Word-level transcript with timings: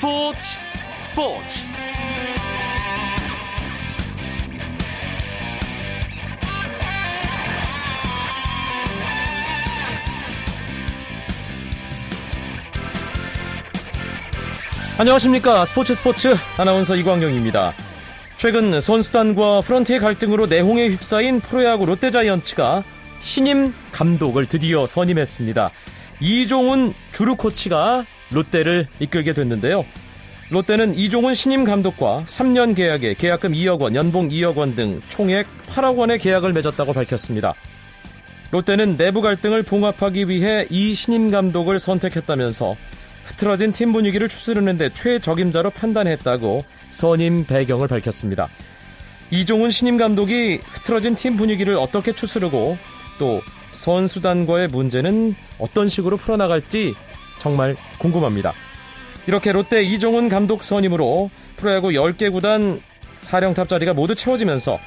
스포츠 0.00 0.38
스포츠 1.02 1.58
안녕하십니까 14.96 15.66
스포츠 15.66 15.94
스포츠 15.94 16.34
아나운서 16.56 16.96
이광경입니다. 16.96 17.74
최근 18.38 18.80
선수단과 18.80 19.60
프런트의 19.60 19.98
갈등으로 19.98 20.46
내홍에 20.46 20.88
휩싸인 20.88 21.40
프로야구 21.40 21.84
롯데자이언츠가 21.84 22.84
신임 23.18 23.74
감독을 23.92 24.46
드디어 24.46 24.86
선임했습니다. 24.86 25.70
이종훈 26.20 26.94
주루 27.12 27.36
코치가 27.36 28.06
롯데를 28.32 28.86
이끌게 28.98 29.32
됐는데요. 29.32 29.84
롯데는 30.50 30.96
이종훈 30.96 31.34
신임 31.34 31.64
감독과 31.64 32.24
3년 32.26 32.74
계약에 32.74 33.14
계약금 33.14 33.52
2억 33.52 33.80
원, 33.80 33.94
연봉 33.94 34.28
2억 34.28 34.56
원 34.56 34.74
등 34.74 35.00
총액 35.08 35.46
8억 35.66 35.96
원의 35.96 36.18
계약을 36.18 36.52
맺었다고 36.52 36.92
밝혔습니다. 36.92 37.54
롯데는 38.50 38.96
내부 38.96 39.22
갈등을 39.22 39.62
봉합하기 39.62 40.28
위해 40.28 40.66
이 40.70 40.92
신임 40.94 41.30
감독을 41.30 41.78
선택했다면서 41.78 42.74
흐트러진 43.24 43.70
팀 43.70 43.92
분위기를 43.92 44.28
추스르는데 44.28 44.92
최적임자로 44.92 45.70
판단했다고 45.70 46.64
선임 46.90 47.44
배경을 47.44 47.86
밝혔습니다. 47.86 48.48
이종훈 49.30 49.70
신임 49.70 49.96
감독이 49.96 50.60
흐트러진 50.72 51.14
팀 51.14 51.36
분위기를 51.36 51.76
어떻게 51.76 52.12
추스르고 52.12 52.76
또 53.20 53.40
선수단과의 53.68 54.66
문제는 54.66 55.36
어떤 55.60 55.86
식으로 55.86 56.16
풀어나갈지 56.16 56.96
정말 57.40 57.76
궁금합니다. 57.98 58.52
이렇게 59.26 59.50
롯데 59.50 59.82
이종훈 59.82 60.28
감독 60.28 60.62
선임으로 60.62 61.30
프로야구 61.56 61.88
10개 61.88 62.30
구단 62.30 62.80
사령탑 63.18 63.68
자리가 63.68 63.92
모두 63.92 64.14
채워지면서 64.14 64.78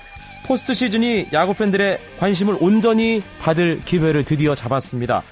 포스트 0.46 0.74
시즌이 0.74 1.28
야구 1.34 1.54
팬들의 1.54 2.00
관심을 2.20 2.58
온전히 2.60 3.22
받을 3.40 3.82
기회를 3.84 4.24
드디어 4.24 4.56
잡았습니다. 4.56 5.24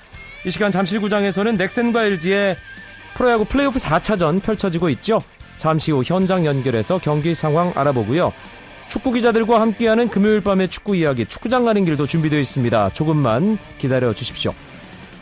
이 0.45 0.49
시간 0.49 0.71
잠실구장에서는 0.71 1.55
넥센과 1.55 2.05
LG의 2.05 2.55
프로야구 3.15 3.45
플레이오프 3.45 3.79
4차전 3.79 4.41
펼쳐지고 4.41 4.89
있죠. 4.89 5.21
잠시 5.57 5.91
후 5.91 6.01
현장 6.03 6.45
연결해서 6.45 6.99
경기 6.99 7.35
상황 7.35 7.71
알아보고요. 7.75 8.33
축구 8.87 9.11
기자들과 9.11 9.61
함께하는 9.61 10.07
금요일 10.07 10.41
밤의 10.41 10.69
축구 10.69 10.95
이야기 10.95 11.25
축구장 11.25 11.65
가는 11.65 11.85
길도 11.85 12.07
준비되어 12.07 12.39
있습니다. 12.39 12.89
조금만 12.89 13.57
기다려 13.77 14.13
주십시오. 14.13 14.53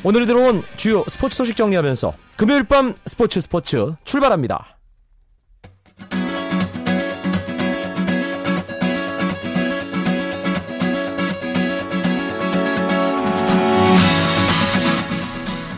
오늘 0.02 0.26
들어온 0.26 0.64
주요 0.78 1.04
스포츠 1.10 1.36
소식 1.36 1.58
정리하면서 1.58 2.14
금요일 2.38 2.64
밤 2.64 2.96
스포츠 3.06 3.42
스포츠 3.42 3.96
출발합니다. 4.06 4.78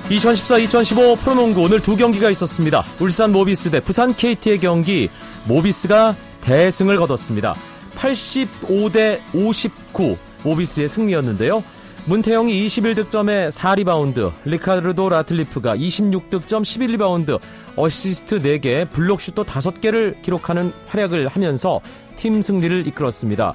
(2014-2015) 0.09 1.17
프로농구 1.19 1.61
오늘 1.61 1.81
두 1.81 1.95
경기가 1.95 2.29
있었습니다. 2.29 2.83
울산 2.99 3.31
모비스 3.31 3.71
대 3.71 3.79
부산 3.79 4.13
KT의 4.13 4.59
경기 4.59 5.09
모비스가 5.47 6.15
대승을 6.41 6.97
거뒀습니다. 6.97 7.55
85대 7.95 9.19
59 9.33 10.17
모비스의 10.43 10.89
승리였는데요 10.89 11.63
문태영이 12.05 12.65
21득점에 12.65 13.51
4리바운드, 13.51 14.31
리카르도 14.45 15.09
라틀리프가 15.09 15.75
26득점 15.75 16.63
11리바운드, 16.63 17.39
어시스트 17.75 18.39
4개, 18.39 18.89
블록슛도 18.89 19.43
5개를 19.43 20.19
기록하는 20.23 20.73
활약을 20.87 21.27
하면서 21.27 21.79
팀 22.15 22.41
승리를 22.41 22.87
이끌었습니다. 22.87 23.53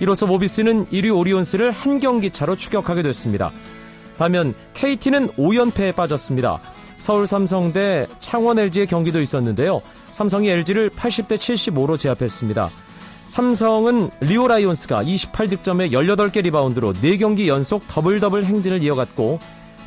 이로써 0.00 0.26
모비스는 0.26 0.86
1위 0.86 1.16
오리온스를 1.16 1.70
한 1.70 2.00
경기 2.00 2.30
차로 2.30 2.56
추격하게 2.56 3.02
됐습니다. 3.02 3.52
반면 4.18 4.54
KT는 4.74 5.28
5연패에 5.30 5.94
빠졌습니다. 5.94 6.60
서울 6.98 7.28
삼성 7.28 7.72
대 7.72 8.08
창원 8.18 8.58
LG의 8.58 8.88
경기도 8.88 9.20
있었는데요. 9.20 9.82
삼성이 10.10 10.48
LG를 10.50 10.90
80대 10.90 11.36
75로 11.36 11.96
제압했습니다. 11.96 12.70
삼성은 13.26 14.10
리오 14.20 14.48
라이온스가 14.48 15.02
28득점에 15.02 15.92
18개 15.92 16.42
리바운드로 16.42 16.92
4경기 16.94 17.46
연속 17.46 17.86
더블 17.88 18.20
더블 18.20 18.44
행진을 18.44 18.82
이어갔고 18.82 19.38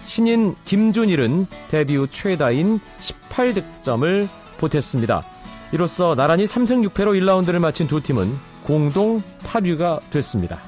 신인 0.05 0.55
김준일은 0.65 1.47
데뷔 1.69 1.97
후 1.97 2.07
최다인 2.07 2.79
18득점을 2.99 4.27
보탰습니다. 4.57 5.23
이로써 5.71 6.15
나란히 6.15 6.45
3승 6.45 6.87
6패로 6.89 7.19
1라운드를 7.21 7.59
마친 7.59 7.87
두 7.87 8.01
팀은 8.01 8.33
공동 8.63 9.21
8위가 9.43 9.99
됐습니다. 10.09 10.59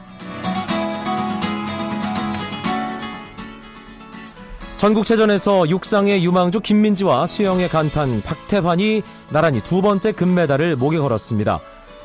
전국체전에서 4.78 5.68
육상의 5.69 6.24
유망주 6.24 6.62
김민지와 6.62 7.25
수영의 7.25 7.68
간판 7.68 8.22
박태환이 8.22 9.01
나란히 9.30 9.62
두 9.62 9.81
번째 9.81 10.13
금메달을 10.13 10.78
목에 10.78 11.00
걸었습니다. 11.00 11.59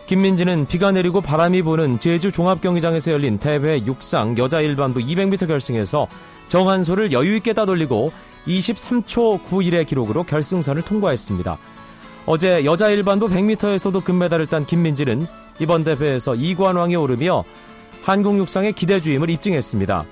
김민지는 0.06 0.66
비가 0.66 0.92
내리고 0.92 1.20
바람이 1.20 1.62
부는 1.62 1.98
제주 1.98 2.31
종합경기장에서 2.31 3.12
열린 3.12 3.38
대회 3.38 3.84
육상 3.87 4.37
여자 4.37 4.60
일반부 4.60 5.00
200m 5.00 5.48
결승에서 5.48 6.06
정한소를 6.48 7.12
여유있게 7.12 7.54
따돌리고 7.54 8.12
23초 8.47 9.43
91의 9.44 9.87
기록으로 9.87 10.25
결승선을 10.25 10.82
통과했습니다. 10.82 11.56
어제 12.26 12.64
여자 12.64 12.91
일반부 12.91 13.28
100m에서도 13.28 14.04
금메달을 14.04 14.47
딴 14.47 14.66
김민지는 14.66 15.26
이번 15.59 15.84
대회에서 15.84 16.34
이관왕에 16.34 16.97
오르며 16.97 17.44
한국 18.03 18.37
육상의 18.38 18.75
기대주임을 18.75 19.31
입증했습니다. 19.31 20.04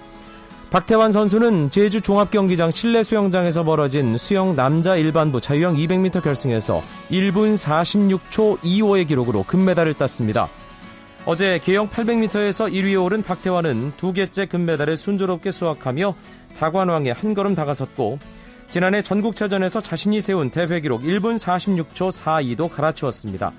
박태환 0.73 1.13
선수는 1.13 1.69
제주 1.69 2.01
종합경기장 2.01 2.71
실내 2.71 3.03
수영장에서 3.03 3.63
벌어진 3.63 4.17
수영 4.17 4.57
남자 4.57 4.97
일반부 4.97 5.39
자유형 5.39 5.77
200m 5.77 6.23
결승에서 6.23 6.83
1분 7.11 7.59
46초 7.59 8.59
25의 8.61 9.07
기록으로 9.07 9.43
금메달을 9.43 9.93
땄습니다. 9.93 10.49
어제 11.27 11.61
개영 11.63 11.91
800m에서 11.91 12.73
1위에 12.73 13.05
오른 13.05 13.23
박태환은 13.23 13.93
두 13.99 14.15
개째 14.15 14.47
금메달을 14.47 14.97
순조롭게 14.97 15.51
수확하며 15.51 16.15
다관왕에 16.57 17.11
한 17.11 17.35
걸음 17.35 17.55
다가섰고 17.55 18.19
지난해 18.71 19.03
전국체전에서 19.03 19.83
자신이 19.83 20.23
세운 20.23 20.49
대회 20.49 20.81
기록 20.81 21.03
1분 21.03 21.39
46초 21.39 22.11
42도 22.11 22.71
갈아치웠습니다. 22.71 23.53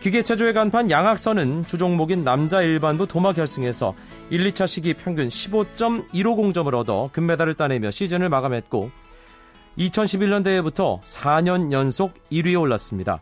기계체조의 0.00 0.54
간판 0.54 0.90
양학선은 0.90 1.64
주종목인 1.66 2.22
남자 2.22 2.62
일반부 2.62 3.08
도마 3.08 3.32
결승에서 3.32 3.94
1, 4.30 4.52
2차 4.52 4.66
시기 4.66 4.94
평균 4.94 5.26
15.150점을 5.26 6.72
얻어 6.72 7.10
금메달을 7.12 7.54
따내며 7.54 7.90
시즌을 7.90 8.28
마감했고 8.28 8.90
2011년 9.76 10.44
대회부터 10.44 11.00
4년 11.04 11.72
연속 11.72 12.14
1위에 12.30 12.60
올랐습니다. 12.60 13.20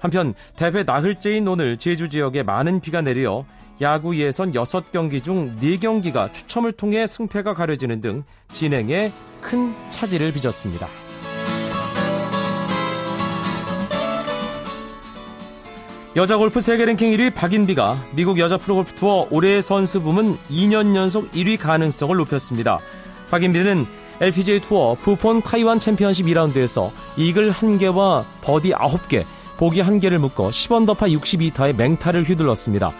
한편 0.00 0.34
대회 0.56 0.82
나흘째인 0.82 1.46
오늘 1.46 1.76
제주 1.76 2.08
지역에 2.08 2.42
많은 2.42 2.80
비가 2.80 3.00
내려 3.00 3.44
야구 3.80 4.16
예선 4.16 4.52
6경기 4.52 5.22
중 5.22 5.56
4경기가 5.56 6.32
추첨을 6.32 6.72
통해 6.72 7.06
승패가 7.06 7.54
가려지는 7.54 8.00
등 8.00 8.24
진행에 8.48 9.12
큰 9.40 9.72
차질을 9.88 10.32
빚었습니다. 10.32 11.07
여자 16.18 16.36
골프 16.36 16.58
세계 16.58 16.84
랭킹 16.84 17.12
1위 17.12 17.32
박인비가 17.32 17.96
미국 18.12 18.40
여자 18.40 18.56
프로골프 18.56 18.94
투어 18.94 19.28
올해의 19.30 19.62
선수 19.62 20.02
부문 20.02 20.36
2년 20.50 20.96
연속 20.96 21.30
1위 21.30 21.56
가능성을 21.56 22.16
높였습니다. 22.16 22.80
박인비는 23.30 23.86
LPGA 24.20 24.58
투어 24.58 24.96
푸본 24.96 25.40
타이완 25.42 25.78
챔피언십 25.78 26.26
2라운드에서 26.26 26.90
이글 27.16 27.52
1개와 27.52 28.24
버디 28.40 28.72
9개, 28.72 29.24
보기 29.58 29.80
1개를 29.80 30.18
묶어 30.18 30.48
10언더파 30.48 31.16
62타의 31.20 31.76
맹타를 31.76 32.24
휘둘렀습니다. 32.24 32.90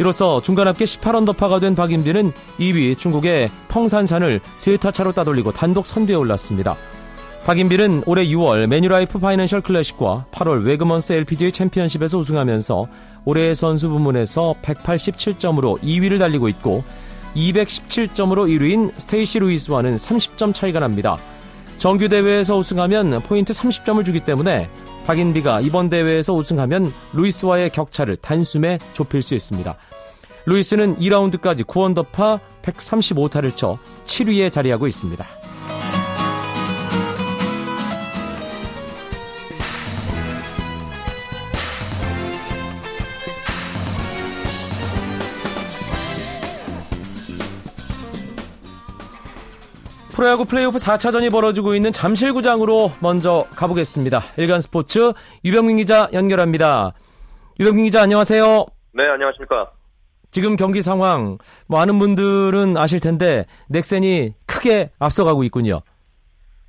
이로써 0.00 0.42
중간 0.42 0.66
합계 0.66 0.84
18언더파가 0.84 1.60
된 1.60 1.76
박인비는 1.76 2.32
2위 2.58 2.98
중국의 2.98 3.52
펑산산을 3.68 4.40
3타 4.56 4.92
차로 4.92 5.12
따돌리고 5.12 5.52
단독 5.52 5.86
선두에 5.86 6.16
올랐습니다. 6.16 6.76
박인비는 7.44 8.02
올해 8.06 8.26
6월 8.26 8.66
매뉴라이프 8.66 9.18
파이낸셜 9.18 9.62
클래식과 9.62 10.26
8월 10.30 10.64
웨그먼스 10.64 11.14
LPGA 11.14 11.50
챔피언십에서 11.50 12.18
우승하면서 12.18 12.88
올해의 13.24 13.54
선수 13.54 13.88
부문에서 13.88 14.54
187점으로 14.62 15.80
2위를 15.80 16.18
달리고 16.18 16.48
있고 16.48 16.84
217점으로 17.34 18.48
1위인 18.48 18.92
스테이시 18.98 19.38
루이스와는 19.38 19.96
30점 19.96 20.52
차이가 20.52 20.80
납니다. 20.80 21.16
정규 21.78 22.08
대회에서 22.08 22.58
우승하면 22.58 23.20
포인트 23.22 23.52
30점을 23.52 24.04
주기 24.04 24.20
때문에 24.20 24.68
박인비가 25.06 25.60
이번 25.60 25.88
대회에서 25.88 26.34
우승하면 26.34 26.92
루이스와의 27.14 27.70
격차를 27.70 28.16
단숨에 28.16 28.78
좁힐 28.92 29.22
수 29.22 29.34
있습니다. 29.34 29.74
루이스는 30.44 30.98
2라운드까지 30.98 31.64
9언더파 31.64 32.40
135타를 32.62 33.56
쳐 33.56 33.78
7위에 34.04 34.52
자리하고 34.52 34.86
있습니다. 34.86 35.26
프로야구 50.18 50.46
플레이오프 50.46 50.78
4차전이 50.78 51.30
벌어지고 51.30 51.76
있는 51.76 51.92
잠실구장으로 51.92 52.90
먼저 53.00 53.44
가보겠습니다. 53.56 54.18
일간 54.36 54.58
스포츠 54.58 55.12
유병민 55.44 55.76
기자 55.76 56.08
연결합니다. 56.12 56.90
유병민 57.60 57.84
기자 57.84 58.02
안녕하세요. 58.02 58.66
네, 58.94 59.06
안녕하십니까. 59.06 59.70
지금 60.32 60.56
경기 60.56 60.82
상황 60.82 61.38
많은 61.68 62.00
분들은 62.00 62.76
아실 62.76 62.98
텐데 62.98 63.44
넥센이 63.70 64.34
크게 64.44 64.90
앞서가고 64.98 65.44
있군요. 65.44 65.82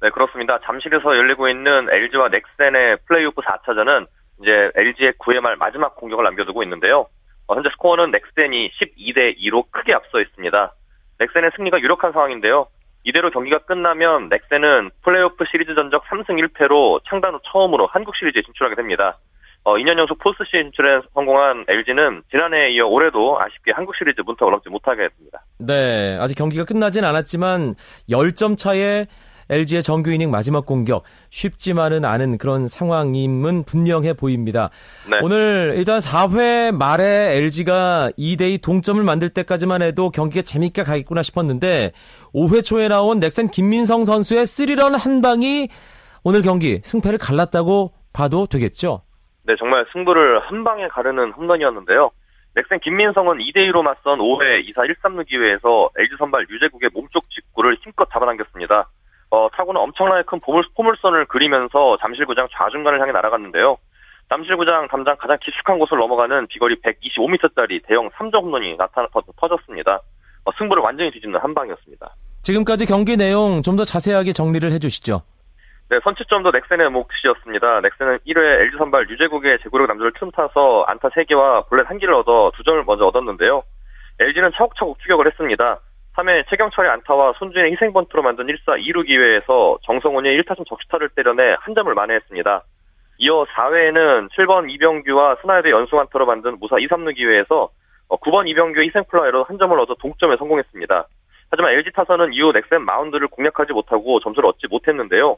네, 0.04 0.12
그렇습니다. 0.12 0.60
잠실에서 0.64 1.18
열리고 1.18 1.50
있는 1.50 1.90
LG와 1.90 2.30
넥센의 2.30 2.98
플레이오프 3.08 3.42
4차전은 3.42 4.06
이제 4.44 4.70
LG의 4.76 5.14
9회 5.14 5.40
말 5.40 5.56
마지막 5.56 5.96
공격을 5.96 6.24
남겨두고 6.24 6.62
있는데요. 6.62 7.08
어, 7.48 7.56
현재 7.56 7.70
스코어는 7.72 8.12
넥센이 8.12 8.70
12대 8.80 9.40
2로 9.40 9.66
크게 9.72 9.96
앞서 9.96 10.22
있습니다. 10.22 10.72
넥센의 11.18 11.50
승리가 11.58 11.80
유력한 11.80 12.12
상황인데요. 12.12 12.68
이대로 13.04 13.32
경기가 13.32 13.60
끝나면 13.60 14.30
넥센은 14.30 14.92
플레이오프 15.04 15.46
시리즈 15.52 15.74
전적 15.76 16.04
3승 16.06 16.40
1패로 16.48 17.02
창단 17.10 17.34
후 17.34 17.40
처음으로 17.52 17.88
한국 17.88 18.16
시리즈에 18.16 18.42
진출하게 18.42 18.76
됩니다. 18.76 19.18
어, 19.64 19.76
2년 19.76 19.98
연속 20.00 20.18
포스트 20.20 20.44
진출에 20.50 21.02
성공한 21.14 21.66
LG는 21.68 22.24
지난해에 22.32 22.72
이어 22.72 22.88
올해도 22.88 23.40
아쉽게 23.42 23.72
한국 23.74 23.96
시리즈 23.96 24.22
문턱을 24.26 24.52
넘지 24.52 24.70
못하게 24.70 25.04
됐습니다. 25.04 25.42
네, 25.60 26.18
아직 26.20 26.36
경기가 26.36 26.64
끝나진 26.64 27.04
않았지만 27.04 27.76
10점 28.10 28.58
차에 28.58 29.06
LG의 29.50 29.84
정규 29.84 30.12
이닝 30.12 30.30
마지막 30.32 30.66
공격 30.66 31.04
쉽지만은 31.30 32.06
않은 32.06 32.38
그런 32.38 32.68
상황임은 32.68 33.64
분명해 33.64 34.14
보입니다. 34.14 34.70
네. 35.10 35.20
오늘 35.22 35.74
일단 35.76 36.00
4회 36.00 36.76
말에 36.76 37.36
LG가 37.36 38.12
2대2 38.18 38.62
동점을 38.62 39.02
만들 39.04 39.30
때까지만 39.30 39.82
해도 39.82 40.10
경기가 40.12 40.44
재밌게 40.44 40.84
가겠구나 40.84 41.22
싶었는데 41.22 41.92
5회 42.34 42.64
초에 42.64 42.88
나온 42.88 43.20
넥센 43.20 43.50
김민성 43.50 44.06
선수의 44.06 44.46
스리런 44.46 44.96
한 44.96 45.22
방이 45.22 45.70
오늘 46.24 46.42
경기 46.42 46.82
승패를 46.84 47.18
갈랐다고 47.18 47.94
봐도 48.14 48.46
되겠죠? 48.48 49.02
네, 49.44 49.56
정말 49.58 49.86
승부를 49.94 50.42
한 50.42 50.64
방에 50.64 50.88
가르는 50.90 51.32
홈런이었는데요. 51.32 52.12
넥센 52.56 52.80
김민성은 52.80 53.38
2대2로 53.38 53.82
맞선 53.82 54.20
5회 54.20 54.68
2사 54.68 54.90
1-3루 54.90 55.26
기회에서 55.28 55.90
LG 55.98 56.16
선발 56.18 56.46
유재국의 56.50 56.90
몸쪽 56.94 57.30
직구를 57.30 57.78
힘껏 57.84 58.08
잡아당겼습니다. 58.12 58.90
어, 59.32 59.48
타구는 59.54 59.80
엄청나게 59.80 60.24
큰 60.24 60.40
포물, 60.40 60.64
포물선을 60.76 61.26
그리면서 61.26 61.98
잠실구장 62.02 62.48
좌중간을 62.52 63.00
향해 63.02 63.12
날아갔는데요. 63.12 63.78
잠실구장 64.30 64.88
담장 64.88 65.18
가장 65.18 65.38
깊숙한 65.42 65.80
곳을 65.80 65.98
넘어가는 65.98 66.48
비거리 66.48 66.82
125m짜리 66.82 67.82
대형 67.86 68.10
3점 68.12 68.44
홈런이 68.44 68.78
나타나 68.78 69.08
터졌습니다. 69.40 70.00
어, 70.46 70.52
승부를 70.58 70.82
완전히 70.84 71.12
뒤집는 71.12 71.40
한 71.40 71.54
방이었습니다. 71.54 72.10
지금까지 72.44 72.86
경기 72.86 73.18
내용 73.18 73.62
좀 73.62 73.76
더 73.76 73.84
자세하게 73.84 74.34
정리를 74.34 74.72
해주시죠. 74.72 75.22
네, 75.90 76.00
선취점도 76.04 76.52
넥센의 76.52 76.90
몫이었습니다. 76.92 77.82
넥센은 77.82 78.20
1회 78.28 78.38
LG 78.62 78.78
선발 78.78 79.10
류제국의 79.10 79.58
제구력 79.64 79.88
난조를 79.88 80.14
틈타서 80.20 80.84
안타 80.88 81.10
3개와 81.10 81.68
볼넷 81.68 81.88
1개를 81.88 82.14
얻어 82.20 82.52
2점을 82.52 82.84
먼저 82.86 83.06
얻었는데요. 83.06 83.64
LG는 84.20 84.52
차곡차곡 84.56 85.00
추격을 85.00 85.26
했습니다. 85.28 85.80
3회 86.20 86.50
최경철의 86.50 86.92
안타와 86.92 87.34
손주인의 87.38 87.72
희생번트로 87.72 88.22
만든 88.22 88.48
1사 88.48 88.78
2루 88.82 89.06
기회에서 89.06 89.78
정성훈이 89.84 90.30
1타점 90.42 90.68
적시타를 90.68 91.10
때려내 91.10 91.56
한 91.60 91.74
점을 91.74 91.94
만회했습니다. 91.94 92.64
이어 93.20 93.46
4회에는 93.46 94.30
7번 94.32 94.70
이병규와 94.70 95.38
스나이더 95.42 95.70
연속 95.70 96.00
안타로 96.00 96.26
만든 96.26 96.58
무사 96.60 96.78
2, 96.78 96.88
3루 96.88 97.16
기회에서 97.16 97.70
9번 98.10 98.48
이병규의 98.48 98.88
희생플라이로 98.88 99.44
한 99.44 99.58
점을 99.58 99.78
얻어 99.80 99.96
동점에 99.96 100.36
성공했습니다. 100.38 101.08
하지만 101.52 101.72
LG 101.74 101.92
타선은 101.94 102.34
이후 102.34 102.52
넥센 102.52 102.82
마운드를 102.84 103.28
공략하지 103.28 103.74
못하고 103.74 104.20
점수를 104.20 104.50
얻지 104.50 104.68
못했는데요. 104.70 105.38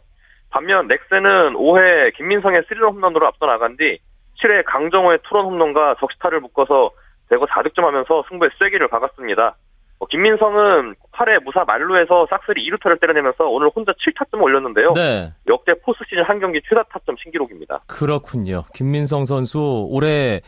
반면 0.50 0.88
넥센은 0.88 1.54
5회 1.54 2.16
김민성의 2.16 2.64
3런 2.64 2.94
홈런으로 2.94 3.28
앞서 3.28 3.46
나간 3.46 3.78
뒤 3.78 4.00
7회 4.42 4.64
강정호의 4.66 5.20
투런 5.24 5.46
홈런과 5.46 5.96
적시타를 6.00 6.40
묶어서 6.40 6.92
대거 7.30 7.46
4득점하면서 7.46 8.28
승부에 8.30 8.50
쐐기를 8.60 8.88
박았습니다. 8.88 9.56
어, 10.02 10.06
김민성은 10.08 10.96
8회 11.14 11.44
무사 11.44 11.64
만루에서 11.64 12.26
싹쓸이 12.32 12.68
2루타를 12.72 13.00
때려내면서 13.00 13.44
오늘 13.46 13.70
혼자 13.70 13.92
7타점 13.92 14.42
올렸는데요. 14.42 14.94
네. 14.96 15.32
역대 15.48 15.74
포스 15.86 16.00
시즌 16.10 16.24
한 16.24 16.40
경기 16.40 16.60
최다 16.68 16.84
타점 16.92 17.16
신기록입니다. 17.22 17.82
그렇군요. 17.86 18.64
김민성 18.74 19.26
선수 19.26 19.88
올해 19.92 20.42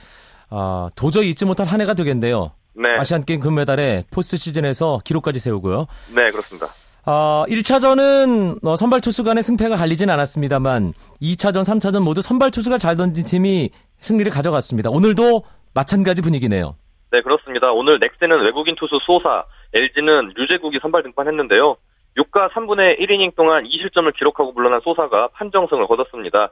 아, 0.50 0.90
도저히 0.96 1.30
잊지 1.30 1.46
못할 1.46 1.68
한 1.68 1.82
해가 1.82 1.94
되겠네요. 1.94 2.52
네. 2.74 2.98
아시안 2.98 3.24
게임 3.24 3.40
금메달에 3.40 4.06
포스트 4.12 4.38
시즌에서 4.38 5.00
기록까지 5.06 5.40
세우고요. 5.40 5.86
네, 6.16 6.32
그렇습니다. 6.32 6.70
아, 7.06 7.46
1차전은 7.48 8.66
어, 8.66 8.76
선발 8.76 9.02
투수 9.02 9.24
간의 9.24 9.44
승패가 9.44 9.76
갈리진 9.76 10.10
않았습니다만 10.10 10.94
2차전, 11.22 11.62
3차전 11.62 12.02
모두 12.02 12.24
선발 12.24 12.50
투수가 12.50 12.80
잘 12.80 12.96
던진 12.96 13.24
팀이 13.24 13.70
승리를 14.00 14.32
가져갔습니다. 14.32 14.90
오늘도 14.90 15.44
마찬가지 15.76 16.24
분위기네요. 16.24 16.76
네, 17.13 17.21
그렇습니다. 17.21 17.71
오늘 17.71 18.00
넥센은 18.00 18.42
외국인 18.42 18.74
투수 18.74 18.98
소사, 19.06 19.45
LG는 19.71 20.33
류제국이 20.36 20.80
선발 20.81 21.04
등판했는데요. 21.04 21.75
6과 22.18 22.50
3분의 22.50 23.00
1이닝 23.00 23.36
동안 23.36 23.65
2실점을 23.65 24.12
기록하고 24.18 24.51
물러난 24.51 24.81
소사가 24.81 25.27
판정승을 25.33 25.86
거뒀습니다. 25.86 26.50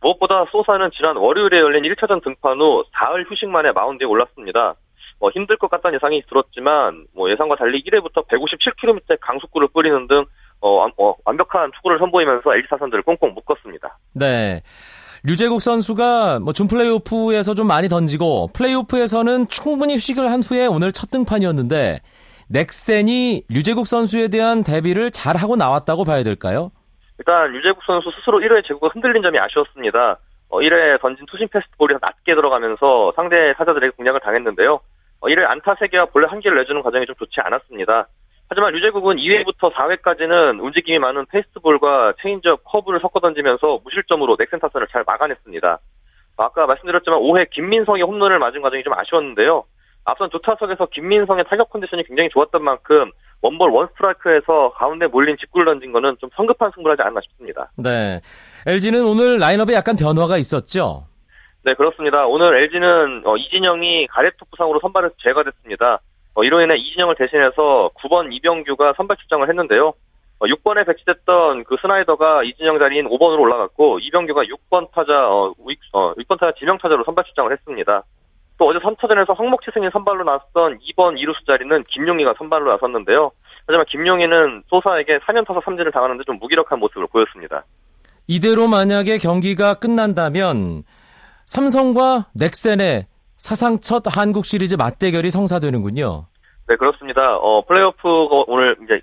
무엇보다 0.00 0.44
소사는 0.52 0.88
지난 0.96 1.16
월요일에 1.16 1.58
열린 1.58 1.82
1차전 1.82 2.22
등판 2.22 2.60
후 2.60 2.84
4흘 2.94 3.28
휴식 3.28 3.48
만에 3.48 3.72
마운드에 3.72 4.06
올랐습니다. 4.06 4.76
뭐 5.18 5.30
힘들 5.30 5.56
것 5.56 5.68
같다는 5.68 5.96
예상이 5.96 6.22
들었지만 6.28 7.06
뭐 7.12 7.28
예상과 7.28 7.56
달리 7.56 7.82
1회부터 7.82 8.24
157km의 8.28 9.18
강속구를 9.20 9.66
뿌리는 9.72 10.06
등 10.06 10.24
어, 10.60 10.86
어, 10.96 11.14
완벽한 11.24 11.72
투구를 11.72 11.98
선보이면서 11.98 12.54
LG 12.54 12.68
타선들을 12.68 13.02
꽁꽁 13.02 13.34
묶었습니다. 13.34 13.98
네. 14.14 14.62
류재국 15.26 15.60
선수가 15.62 16.40
뭐 16.40 16.52
준 16.52 16.68
플레이오프에서 16.68 17.54
좀 17.54 17.66
많이 17.66 17.88
던지고 17.88 18.50
플레이오프에서는 18.52 19.48
충분히 19.48 19.94
휴식을 19.94 20.30
한 20.30 20.42
후에 20.42 20.66
오늘 20.66 20.92
첫 20.92 21.10
등판이었는데 21.10 22.00
넥센이 22.50 23.44
류재국 23.48 23.86
선수에 23.86 24.28
대한 24.28 24.62
대비를 24.62 25.10
잘 25.10 25.36
하고 25.36 25.56
나왔다고 25.56 26.04
봐야 26.04 26.22
될까요? 26.22 26.70
일단 27.18 27.50
류제국 27.52 27.82
선수 27.86 28.10
스스로 28.18 28.38
1회 28.40 28.66
제구가 28.66 28.88
흔들린 28.92 29.22
점이 29.22 29.38
아쉬웠습니다. 29.38 30.18
어, 30.50 30.58
1회 30.58 31.00
던진 31.00 31.24
투심 31.26 31.48
패스트볼이 31.48 31.94
낮게 32.02 32.34
들어가면서 32.34 33.12
상대 33.16 33.54
타자들에게 33.56 33.96
공략을 33.96 34.20
당했는데요. 34.20 34.74
어, 35.20 35.26
1회 35.26 35.42
안타 35.48 35.74
3개와 35.74 36.12
볼넷 36.12 36.28
1개를 36.30 36.56
내주는 36.60 36.82
과정이 36.82 37.06
좀 37.06 37.14
좋지 37.18 37.40
않았습니다. 37.40 38.08
하지만 38.48 38.72
류제국은 38.72 39.16
2회부터 39.16 39.72
4회까지는 39.72 40.62
움직임이 40.62 40.98
많은 40.98 41.26
패스트볼과 41.26 42.14
체인지업 42.20 42.62
커브를 42.64 43.00
섞어 43.00 43.20
던지면서 43.20 43.80
무실점으로 43.84 44.36
넥센 44.38 44.60
타선을 44.60 44.86
잘 44.92 45.04
막아냈습니다. 45.06 45.78
아까 46.36 46.66
말씀드렸지만 46.66 47.20
5회 47.20 47.50
김민성이 47.50 48.02
홈런을 48.02 48.38
맞은 48.38 48.60
과정이 48.60 48.82
좀 48.82 48.92
아쉬웠는데요. 48.92 49.64
앞선 50.04 50.28
두 50.30 50.40
타석에서 50.42 50.86
김민성의 50.86 51.44
타격 51.48 51.70
컨디션이 51.70 52.04
굉장히 52.04 52.28
좋았던 52.30 52.62
만큼 52.62 53.10
원볼 53.40 53.70
원스트라이크에서 53.70 54.72
가운데 54.72 55.06
몰린 55.06 55.36
직구를 55.38 55.66
던진 55.66 55.92
거는 55.92 56.16
좀 56.20 56.30
성급한 56.36 56.70
승부를 56.74 56.92
하지 56.92 57.06
않나 57.06 57.20
싶습니다. 57.22 57.70
네. 57.76 58.20
LG는 58.66 59.04
오늘 59.06 59.38
라인업에 59.38 59.74
약간 59.74 59.96
변화가 59.96 60.38
있었죠? 60.38 61.06
네, 61.62 61.74
그렇습니다. 61.74 62.26
오늘 62.26 62.56
LG는 62.62 63.22
어, 63.24 63.36
이진영이 63.36 64.06
가래토 64.08 64.44
부상으로 64.50 64.80
선발에서 64.80 65.14
제거됐습니다. 65.22 66.00
어, 66.34 66.44
이로 66.44 66.60
인해 66.60 66.76
이진영을 66.76 67.14
대신해서 67.16 67.90
9번 67.94 68.32
이병규가 68.32 68.94
선발 68.96 69.16
출장을 69.18 69.48
했는데요. 69.48 69.94
어, 70.40 70.46
6번에 70.46 70.86
배치됐던 70.86 71.64
그 71.64 71.76
스나이더가 71.80 72.42
이진영 72.42 72.78
자리인 72.78 73.08
5번으로 73.08 73.40
올라갔고 73.40 74.00
이병규가 74.00 74.42
6번 74.42 74.90
타자 74.92 75.12
어, 75.28 75.54
6, 75.58 75.78
어, 75.92 76.14
6번 76.14 76.38
타자 76.40 76.52
지명 76.58 76.78
타자로 76.78 77.04
선발 77.04 77.24
출장을 77.24 77.52
했습니다. 77.52 78.02
또 78.58 78.68
어제 78.68 78.78
3차전에서 78.78 79.36
황목치승이 79.36 79.88
선발로 79.92 80.24
나섰던 80.24 80.78
2번 80.78 81.18
이루수 81.18 81.44
자리는 81.46 81.84
김용희가 81.88 82.34
선발로 82.38 82.70
나섰는데요. 82.72 83.30
하지만 83.66 83.84
김용희는 83.88 84.64
소사에게 84.68 85.18
4년 85.18 85.46
타석 85.46 85.64
3진을 85.64 85.92
당하는데 85.92 86.24
좀 86.24 86.38
무기력한 86.38 86.78
모습을 86.78 87.06
보였습니다. 87.08 87.64
이대로 88.26 88.68
만약에 88.68 89.18
경기가 89.18 89.74
끝난다면 89.74 90.84
삼성과 91.46 92.26
넥센의 92.34 93.06
사상 93.44 93.76
첫 93.78 94.02
한국 94.08 94.46
시리즈 94.46 94.74
맞대결이 94.74 95.28
성사되는군요. 95.28 96.24
네, 96.66 96.76
그렇습니다. 96.76 97.36
어, 97.36 97.60
플레이오프가 97.66 98.44
오늘 98.46 98.74
이제 98.82 99.02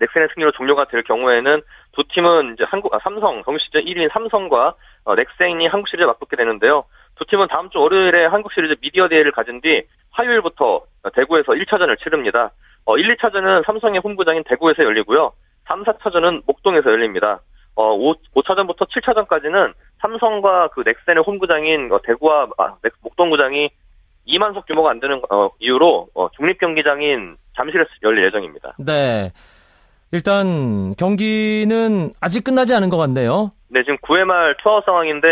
넥센의 0.00 0.26
승리로 0.34 0.50
종료가 0.58 0.88
될 0.88 1.04
경우에는 1.04 1.62
두 1.92 2.02
팀은 2.12 2.54
이제 2.54 2.64
한국, 2.66 2.92
아, 2.92 2.98
삼성, 3.04 3.44
정식 3.44 3.66
시즌 3.66 3.82
1위인 3.82 4.12
삼성과 4.12 4.74
어, 5.04 5.14
넥센이 5.14 5.68
한국 5.68 5.86
시리즈에 5.86 6.04
맞붙게 6.04 6.34
되는데요. 6.34 6.82
두 7.14 7.24
팀은 7.26 7.46
다음 7.46 7.70
주 7.70 7.78
월요일에 7.78 8.26
한국 8.26 8.52
시리즈 8.52 8.74
미디어 8.82 9.06
데이를 9.06 9.30
가진 9.30 9.60
뒤 9.60 9.84
화요일부터 10.10 10.82
대구에서 11.14 11.52
1차전을 11.52 11.96
치릅니다. 12.02 12.50
어, 12.86 12.98
1, 12.98 13.14
2차전은 13.14 13.66
삼성의 13.66 14.00
홈구장인 14.02 14.42
대구에서 14.48 14.82
열리고요. 14.82 15.30
3, 15.68 15.84
4차전은 15.84 16.42
목동에서 16.44 16.90
열립니다. 16.90 17.38
어, 17.76 17.94
5, 17.94 18.14
5차전부터 18.34 18.88
7차전까지는 18.88 19.72
삼성과 20.00 20.68
그 20.68 20.82
넥센의 20.84 21.22
홈구장인 21.24 21.92
어, 21.92 22.00
대구와 22.02 22.48
아, 22.58 22.74
목동구장이 23.02 23.70
2만석 24.26 24.66
규모가 24.66 24.90
안 24.90 25.00
되는 25.00 25.20
어, 25.30 25.50
이유로 25.60 26.08
어, 26.14 26.28
중립경기장인 26.36 27.36
잠실에서 27.54 27.88
열릴 28.02 28.26
예정입니다. 28.26 28.74
네. 28.78 29.32
일단 30.12 30.94
경기는 30.96 32.12
아직 32.20 32.44
끝나지 32.44 32.74
않은 32.74 32.88
것 32.88 32.96
같네요. 32.96 33.50
네, 33.68 33.82
지금 33.82 33.96
9회 33.98 34.24
말 34.24 34.56
투아웃 34.62 34.84
상황인데 34.84 35.28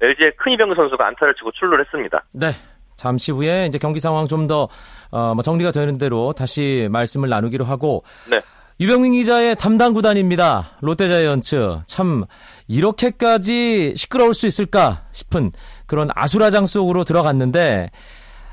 LG의 0.00 0.32
큰 0.36 0.52
이병규 0.52 0.74
선수가 0.74 1.06
안타를 1.06 1.34
치고 1.34 1.52
출루를 1.52 1.84
했습니다. 1.84 2.24
네. 2.34 2.48
잠시 2.96 3.32
후에 3.32 3.66
이제 3.66 3.78
경기 3.78 3.98
상황 3.98 4.26
좀더 4.26 4.68
어, 5.10 5.34
뭐 5.34 5.42
정리가 5.42 5.72
되는 5.72 5.98
대로 5.98 6.32
다시 6.32 6.88
말씀을 6.90 7.28
나누기로 7.28 7.64
하고 7.64 8.04
네. 8.30 8.40
유병민 8.82 9.12
기자의 9.12 9.54
담당 9.54 9.92
구단입니다. 9.92 10.72
롯데자이언츠. 10.80 11.82
참 11.86 12.24
이렇게까지 12.68 13.94
시끄러울 13.94 14.34
수 14.34 14.48
있을까 14.48 15.04
싶은 15.12 15.52
그런 15.86 16.08
아수라장 16.16 16.66
속으로 16.66 17.04
들어갔는데 17.04 17.90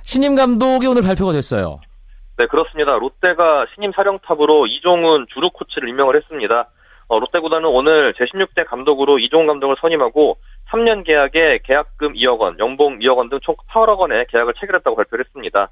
신임 0.04 0.36
감독이 0.36 0.86
오늘 0.86 1.02
발표가 1.02 1.32
됐어요. 1.32 1.80
네, 2.38 2.46
그렇습니다. 2.46 2.92
롯데가 3.00 3.66
신임 3.74 3.92
사령탑으로 3.92 4.68
이종훈 4.68 5.26
주루 5.34 5.50
코치를 5.50 5.90
임명을 5.90 6.16
했습니다. 6.18 6.70
어, 7.08 7.18
롯데 7.20 7.40
구단은 7.40 7.66
오늘 7.68 8.14
제16대 8.14 8.68
감독으로 8.68 9.18
이종훈 9.18 9.48
감독을 9.48 9.78
선임하고 9.82 10.38
3년 10.70 11.04
계약에 11.06 11.62
계약금 11.64 12.14
2억 12.14 12.38
원, 12.38 12.60
연봉 12.60 13.00
2억 13.00 13.18
원 13.18 13.30
등 13.30 13.40
총 13.42 13.56
8억 13.72 13.98
원의 13.98 14.28
계약을 14.30 14.54
체결했다고 14.60 14.96
발표를 14.96 15.26
했습니다. 15.26 15.70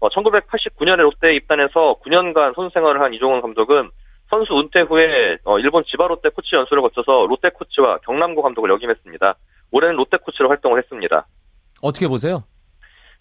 어, 0.00 0.08
1989년에 0.08 0.98
롯데에 0.98 1.34
입단해서 1.36 1.96
9년간 2.04 2.54
선수 2.54 2.72
생활을 2.74 3.00
한 3.00 3.14
이종훈 3.14 3.40
감독은 3.40 3.90
선수 4.28 4.58
은퇴 4.58 4.80
후에 4.80 5.38
어, 5.44 5.58
일본 5.58 5.84
지바 5.84 6.06
롯데 6.08 6.28
코치 6.30 6.54
연수를 6.54 6.82
거쳐서 6.82 7.26
롯데 7.26 7.50
코치와 7.50 7.98
경남고 7.98 8.42
감독을 8.42 8.70
역임했습니다. 8.70 9.34
올해는 9.70 9.96
롯데 9.96 10.16
코치로 10.18 10.48
활동을 10.48 10.78
했습니다. 10.78 11.26
어떻게 11.82 12.08
보세요? 12.08 12.44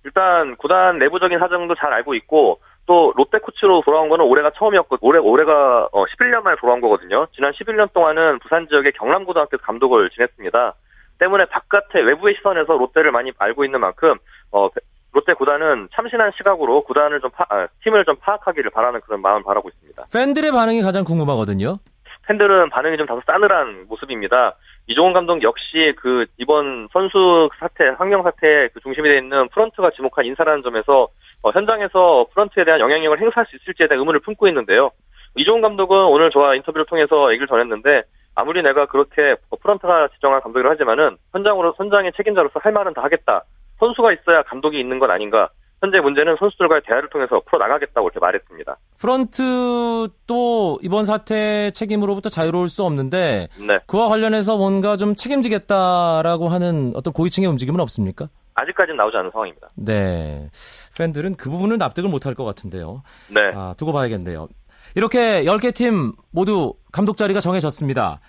일단 0.03 0.55
구단 0.57 0.99
내부적인 0.99 1.39
사정도 1.39 1.75
잘 1.75 1.91
알고 1.93 2.13
있고 2.15 2.59
또 2.85 3.11
롯데 3.15 3.39
코치로 3.39 3.81
돌아온 3.83 4.09
거는 4.09 4.25
올해가 4.25 4.51
처음이었고 4.51 4.97
올해 5.01 5.19
올해가 5.19 5.87
어, 5.91 6.05
11년 6.05 6.43
만에 6.43 6.55
돌아온 6.59 6.81
거거든요. 6.81 7.27
지난 7.35 7.51
11년 7.53 7.91
동안은 7.93 8.39
부산 8.39 8.67
지역의 8.67 8.93
경남고등학교 8.93 9.57
감독을 9.57 10.09
지냈습니다. 10.11 10.73
때문에 11.17 11.45
바깥의 11.45 12.03
외부의 12.03 12.35
시선에서 12.35 12.77
롯데를 12.77 13.11
많이 13.11 13.31
알고 13.37 13.65
있는 13.65 13.79
만큼 13.79 14.15
어, 14.51 14.69
롯데 15.15 15.33
구단은 15.33 15.87
참신한 15.93 16.31
시각으로 16.35 16.81
구단을 16.83 17.21
좀 17.21 17.31
파, 17.31 17.45
아, 17.49 17.67
팀을 17.83 18.03
좀 18.03 18.17
파악하기를 18.17 18.69
바라는 18.71 18.99
그런 19.01 19.21
마음을 19.21 19.43
바라고 19.43 19.69
있습니다. 19.69 20.07
팬들의 20.13 20.51
반응이 20.51 20.81
가장 20.81 21.05
궁금하거든요. 21.05 21.79
팬들은 22.27 22.69
반응이 22.69 22.97
좀 22.97 23.05
다소 23.05 23.21
싸늘한 23.25 23.85
모습입니다. 23.87 24.55
이종훈 24.87 25.13
감독 25.13 25.41
역시 25.41 25.93
그 25.97 26.25
이번 26.37 26.89
선수 26.91 27.49
사태, 27.59 27.87
환경 27.97 28.23
사태의 28.23 28.69
그 28.73 28.81
중심이 28.81 29.07
되어 29.07 29.17
있는 29.17 29.47
프런트가 29.49 29.91
지목한 29.91 30.25
인사라는 30.25 30.63
점에서 30.63 31.07
어, 31.43 31.51
현장에서 31.51 32.27
프런트에 32.33 32.65
대한 32.65 32.81
영향력을 32.81 33.19
행사할 33.21 33.45
수 33.45 33.55
있을지에 33.55 33.87
대한 33.87 33.99
의문을 33.99 34.19
품고 34.19 34.47
있는데요. 34.49 34.91
이종훈 35.37 35.61
감독은 35.61 35.97
오늘 36.05 36.29
저와 36.31 36.55
인터뷰를 36.55 36.85
통해서 36.87 37.31
얘기를 37.31 37.47
전했는데 37.47 38.03
아무리 38.35 38.61
내가 38.61 38.85
그렇게 38.87 39.35
프런트가 39.61 40.09
지정한 40.15 40.41
감독이라 40.41 40.71
하지만은 40.71 41.15
현장으로 41.31 41.73
현장의 41.77 42.11
책임자로서 42.17 42.59
할 42.59 42.73
말은 42.73 42.93
다 42.93 43.03
하겠다. 43.03 43.43
선수가 43.79 44.13
있어야 44.13 44.43
감독이 44.43 44.79
있는 44.79 44.99
건 44.99 45.11
아닌가. 45.11 45.49
현재 45.81 45.99
문제는 45.99 46.37
선수들과의 46.39 46.81
대화를 46.87 47.09
통해서 47.09 47.41
풀어 47.45 47.59
나가겠다고 47.59 48.07
이렇게 48.07 48.19
말했습니다. 48.19 48.77
프런트도 48.97 50.79
이번 50.81 51.03
사태 51.03 51.69
책임으로부터 51.71 52.29
자유로울 52.29 52.69
수 52.69 52.83
없는데 52.83 53.49
네. 53.67 53.79
그와 53.85 54.07
관련해서 54.07 54.57
뭔가 54.57 54.95
좀 54.95 55.15
책임지겠다라고 55.15 56.47
하는 56.49 56.93
어떤 56.95 57.13
고위층의 57.13 57.49
움직임은 57.49 57.79
없습니까? 57.81 58.29
아직까지는 58.55 58.97
나오지 58.97 59.17
않은 59.17 59.31
상황입니다. 59.31 59.69
네. 59.75 60.49
팬들은 60.97 61.35
그 61.35 61.49
부분을 61.49 61.77
납득을 61.77 62.09
못할 62.09 62.33
것 62.33 62.45
같은데요. 62.45 63.03
네. 63.33 63.41
아, 63.53 63.73
두고 63.77 63.91
봐야겠네요. 63.91 64.47
이렇게 64.95 65.43
10개 65.43 65.75
팀 65.75 66.13
모두 66.31 66.73
감독 66.91 67.17
자리가 67.17 67.41
정해졌습니다. 67.41 68.21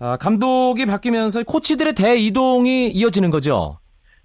아, 0.00 0.16
감독이 0.16 0.86
바뀌면서 0.86 1.44
코치들의 1.44 1.94
대이동이 1.94 2.88
이어지는 2.88 3.30
거죠? 3.30 3.78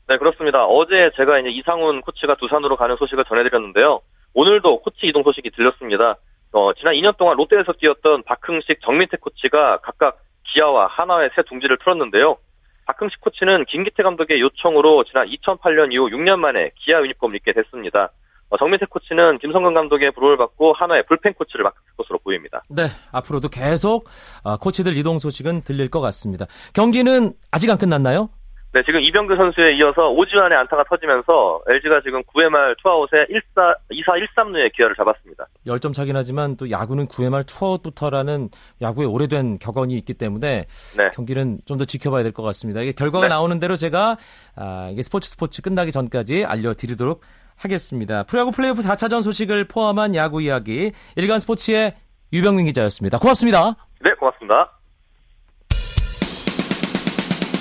네, 0.07 0.17
그렇습니다. 0.17 0.65
어제 0.65 1.09
제가 1.15 1.39
이제 1.39 1.49
이상훈 1.49 2.01
코치가 2.01 2.35
두산으로 2.35 2.75
가는 2.75 2.95
소식을 2.95 3.25
전해드렸는데요. 3.25 4.01
오늘도 4.33 4.81
코치 4.81 5.07
이동 5.07 5.23
소식이 5.23 5.49
들렸습니다. 5.51 6.15
어, 6.51 6.73
지난 6.73 6.93
2년 6.93 7.17
동안 7.17 7.35
롯데에서 7.37 7.73
뛰었던 7.73 8.23
박흥식, 8.23 8.81
정민태 8.81 9.17
코치가 9.17 9.79
각각 9.81 10.17
기아와 10.53 10.87
한화에 10.87 11.31
새 11.35 11.41
둥지를 11.43 11.77
틀었는데요. 11.79 12.37
박흥식 12.85 13.19
코치는 13.21 13.65
김기태 13.65 14.03
감독의 14.03 14.39
요청으로 14.41 15.05
지난 15.05 15.27
2008년 15.27 15.91
이후 15.91 16.07
6년 16.09 16.37
만에 16.37 16.69
기아 16.75 17.01
유니폼을 17.01 17.35
입게 17.37 17.51
됐습니다. 17.53 18.11
어, 18.49 18.57
정민태 18.57 18.85
코치는 18.85 19.39
김성근 19.39 19.73
감독의 19.73 20.11
부름을 20.11 20.37
받고 20.37 20.73
한화의 20.73 21.03
불펜 21.07 21.33
코치를 21.33 21.63
맡을 21.63 21.81
것으로 21.97 22.19
보입니다. 22.19 22.61
네, 22.69 22.83
앞으로도 23.11 23.49
계속 23.49 24.07
어, 24.43 24.57
코치들 24.57 24.95
이동 24.97 25.17
소식은 25.17 25.63
들릴 25.63 25.89
것 25.89 25.99
같습니다. 25.99 26.45
경기는 26.75 27.33
아직 27.51 27.71
안 27.71 27.79
끝났나요? 27.79 28.29
네, 28.75 28.83
지금 28.85 28.99
이병규 28.99 29.37
선수에 29.37 29.77
이어서 29.77 30.09
오지환의 30.09 30.57
안타가 30.57 30.83
터지면서 30.83 31.61
LG가 31.65 32.01
지금 32.01 32.21
9회 32.23 32.49
말 32.49 32.75
투아웃에 32.83 33.25
1사, 33.29 33.73
2사 33.89 34.19
1삼루의 34.35 34.73
기회를 34.75 34.93
잡았습니다. 34.97 35.47
10점 35.65 35.93
차긴 35.93 36.17
하지만 36.17 36.57
또 36.57 36.69
야구는 36.69 37.07
9회 37.07 37.29
말 37.29 37.45
투아웃부터라는 37.45 38.49
야구의 38.81 39.07
오래된 39.07 39.59
격언이 39.59 39.93
있기 39.95 40.15
때문에 40.15 40.65
네. 40.97 41.09
경기는 41.13 41.59
좀 41.65 41.77
더 41.77 41.85
지켜봐야 41.85 42.23
될 42.23 42.33
것 42.33 42.43
같습니다. 42.43 42.81
이게 42.81 42.91
결과가 42.91 43.27
네. 43.27 43.29
나오는 43.29 43.59
대로 43.61 43.77
제가 43.77 44.17
아, 44.57 44.89
이게 44.91 45.01
스포츠 45.01 45.29
스포츠 45.29 45.61
끝나기 45.61 45.91
전까지 45.93 46.43
알려드리도록 46.45 47.21
하겠습니다. 47.57 48.23
프로야구 48.23 48.51
플레이오프 48.51 48.81
4차전 48.81 49.21
소식을 49.21 49.65
포함한 49.69 50.15
야구 50.15 50.41
이야기 50.41 50.91
일간 51.15 51.39
스포츠의 51.39 51.95
유병민 52.33 52.65
기자였습니다. 52.65 53.19
고맙습니다. 53.19 53.75
네, 54.01 54.11
고맙습니다. 54.19 54.71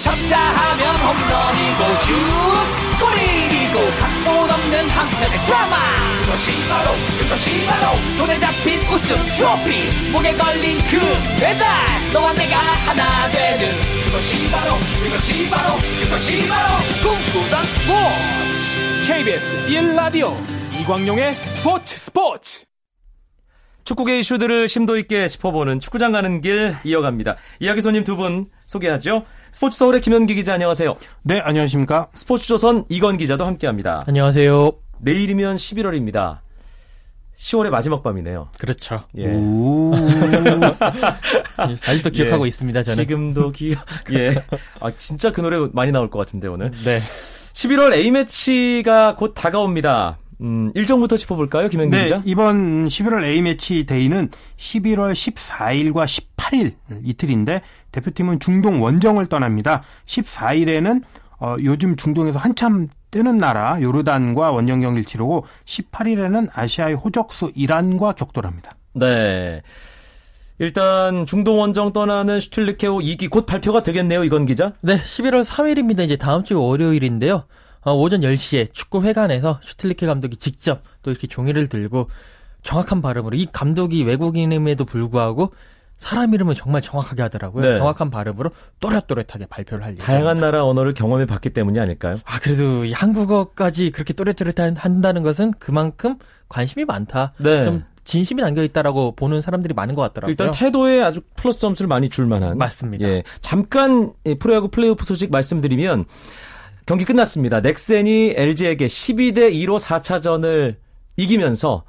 쳤다 0.04 0.37
하면 0.38 0.96
홈런이고 0.96 1.96
슛 2.04 2.12
골이고 3.00 3.90
각본 3.99 4.50
없는 4.50 4.88
한편의 4.90 5.40
드라마. 5.40 5.76
그것이 6.26 6.52
바로 6.68 6.90
그것이 7.18 7.66
바로 7.66 7.96
손에 8.18 8.38
잡힌 8.38 8.80
우승 8.90 9.16
트로피. 9.32 10.11
목에 10.12 10.34
걸린 10.34 10.76
그 10.90 10.99
배달 11.40 11.66
너와 12.12 12.34
내가 12.34 12.56
하나 12.58 13.30
되는. 13.30 13.66
그것이 14.04 14.50
바로 14.50 14.75
그것이 15.02 15.49
바로 15.49 15.75
그것이 16.02 16.49
바로 16.49 16.76
꿈꾸던 17.02 17.66
스포츠. 17.66 19.06
KBS 19.06 19.66
1라디오 19.68 20.34
이광용의 20.80 21.34
스포츠 21.34 21.96
스포츠. 21.96 22.64
축구계 23.84 24.18
이슈들을 24.20 24.66
심도 24.66 24.96
있게 24.96 25.28
짚어보는 25.28 25.78
축구장 25.78 26.11
가는 26.12 26.40
길 26.40 26.75
이어갑니다. 26.84 27.37
이야기 27.61 27.82
손님 27.82 28.02
두 28.02 28.16
분 28.16 28.46
소개하죠. 28.64 29.26
스포츠 29.54 29.78
서울의 29.78 30.00
김현기 30.00 30.34
기자 30.34 30.54
안녕하세요. 30.54 30.96
네, 31.23 31.38
안녕하십니까. 31.38 32.08
스포츠 32.12 32.49
조선 32.49 32.84
이건 32.88 33.16
기자도 33.16 33.46
함께합니다. 33.46 34.02
안녕하세요. 34.04 34.73
내일이면 34.99 35.54
11월입니다. 35.54 36.40
10월의 37.37 37.70
마지막 37.70 38.02
밤이네요. 38.02 38.49
그렇죠. 38.58 39.04
예. 39.16 39.26
아직도 41.87 42.11
기억하고 42.11 42.46
예. 42.46 42.49
있습니다, 42.49 42.82
저는. 42.82 43.04
지금도 43.04 43.52
기억. 43.52 43.84
예. 44.12 44.34
아, 44.80 44.90
진짜 44.99 45.30
그 45.30 45.40
노래 45.40 45.68
많이 45.73 45.92
나올 45.92 46.11
것 46.11 46.18
같은데, 46.18 46.49
오늘. 46.49 46.73
네. 46.73 46.99
11월 46.99 47.92
A매치가 47.94 49.14
곧 49.14 49.34
다가옵니다. 49.34 50.18
음, 50.41 50.73
일정부터 50.75 51.17
짚어볼까요, 51.17 51.69
김현기 51.69 51.97
네, 51.97 52.03
기자? 52.05 52.23
이번 52.25 52.88
11월 52.88 53.25
A매치 53.25 53.87
데이는 53.87 54.31
11월 54.57 55.12
14일과 55.12 56.05
18일 56.05 56.75
이틀인데 57.03 57.62
대표팀은 57.93 58.41
중동 58.41 58.83
원정을 58.83 59.26
떠납니다. 59.26 59.83
14일에는 60.07 61.03
어, 61.41 61.57
요즘 61.62 61.97
중동에서 61.97 62.38
한참 62.38 62.88
뜨는 63.11 63.38
나라 63.38 63.81
요르단과 63.81 64.50
원정 64.53 64.81
경기를 64.81 65.05
치르고 65.05 65.47
18일에는 65.67 66.49
아시아의 66.53 66.95
호적수 66.95 67.53
이란과 67.55 68.12
격돌합니다. 68.12 68.76
네. 68.95 69.62
일단 70.59 71.26
중동 71.26 71.59
원정 71.59 71.93
떠나는 71.93 72.38
슈틸리케오 72.41 72.99
2기 73.00 73.29
곧 73.29 73.45
발표가 73.47 73.83
되겠네요, 73.83 74.25
이건 74.25 74.47
기자? 74.47 74.73
네, 74.81 75.00
11월 75.00 75.45
3일입니다. 75.45 76.05
이제 76.05 76.17
다음 76.17 76.45
주 76.45 76.61
월요일인데요. 76.61 77.45
어, 77.85 77.93
오전 77.95 78.21
10시에 78.23 78.73
축구회관에서 78.73 79.61
슈틸리케 79.62 80.07
감독이 80.07 80.37
직접 80.37 80.83
또 81.03 81.11
이렇게 81.11 81.26
종이를 81.26 81.69
들고 81.69 82.09
정확한 82.62 83.03
발음으로 83.03 83.37
이 83.37 83.47
감독이 83.50 84.03
외국인임에도 84.05 84.85
불구하고 84.85 85.53
사람 85.97 86.35
이름을 86.35 86.55
정말 86.55 86.83
정확하게 86.83 87.23
하더라고요. 87.23 87.64
네. 87.67 87.79
정확한 87.79 88.11
발음으로 88.11 88.50
또렷또렷하게 88.81 89.47
발표를 89.47 89.85
할 89.85 89.93
예정. 89.95 90.07
다양한 90.07 90.41
나라 90.41 90.64
언어를 90.64 90.93
경험해 90.93 91.26
봤기 91.26 91.50
때문이 91.50 91.79
아닐까요? 91.79 92.17
아 92.25 92.41
그래도 92.41 92.85
이 92.85 92.93
한국어까지 92.93 93.91
그렇게 93.91 94.12
또렷또렷한다는 94.12 95.23
것은 95.23 95.53
그만큼 95.59 96.17
관심이 96.49 96.85
많다. 96.85 97.33
네. 97.38 97.64
좀 97.64 97.85
진심이 98.03 98.43
담겨 98.43 98.62
있다라고 98.62 99.12
보는 99.12 99.41
사람들이 99.41 99.73
많은 99.73 99.95
것 99.95 100.03
같더라고요. 100.03 100.33
일단 100.33 100.50
태도에 100.50 101.03
아주 101.03 101.21
플러스 101.37 101.59
점수를 101.61 101.88
많이 101.88 102.09
줄 102.09 102.26
만한. 102.26 102.59
맞습니다. 102.59 103.07
예. 103.09 103.23
잠깐 103.41 104.12
프로야구 104.41 104.69
플레이오프 104.69 105.05
소식 105.05 105.31
말씀드리면 105.31 106.05
경기 106.87 107.05
끝났습니다. 107.05 107.61
넥센이 107.61 108.35
LG에게 108.37 108.87
12대 108.87 109.53
2로 109.53 109.79
4차전을 109.79 110.76
이기면서 111.17 111.85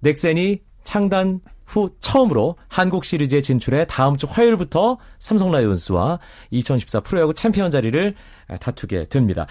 넥센이 0.00 0.60
창단 0.84 1.40
후 1.66 1.90
처음으로 2.00 2.56
한국 2.68 3.04
시리즈에 3.04 3.40
진출해 3.40 3.86
다음 3.88 4.16
주 4.16 4.26
화요일부터 4.28 4.98
삼성 5.20 5.52
라이온즈와 5.52 6.18
2014 6.50 7.00
프로야구 7.00 7.32
챔피언 7.32 7.70
자리를 7.70 8.14
다투게 8.60 9.04
됩니다. 9.04 9.46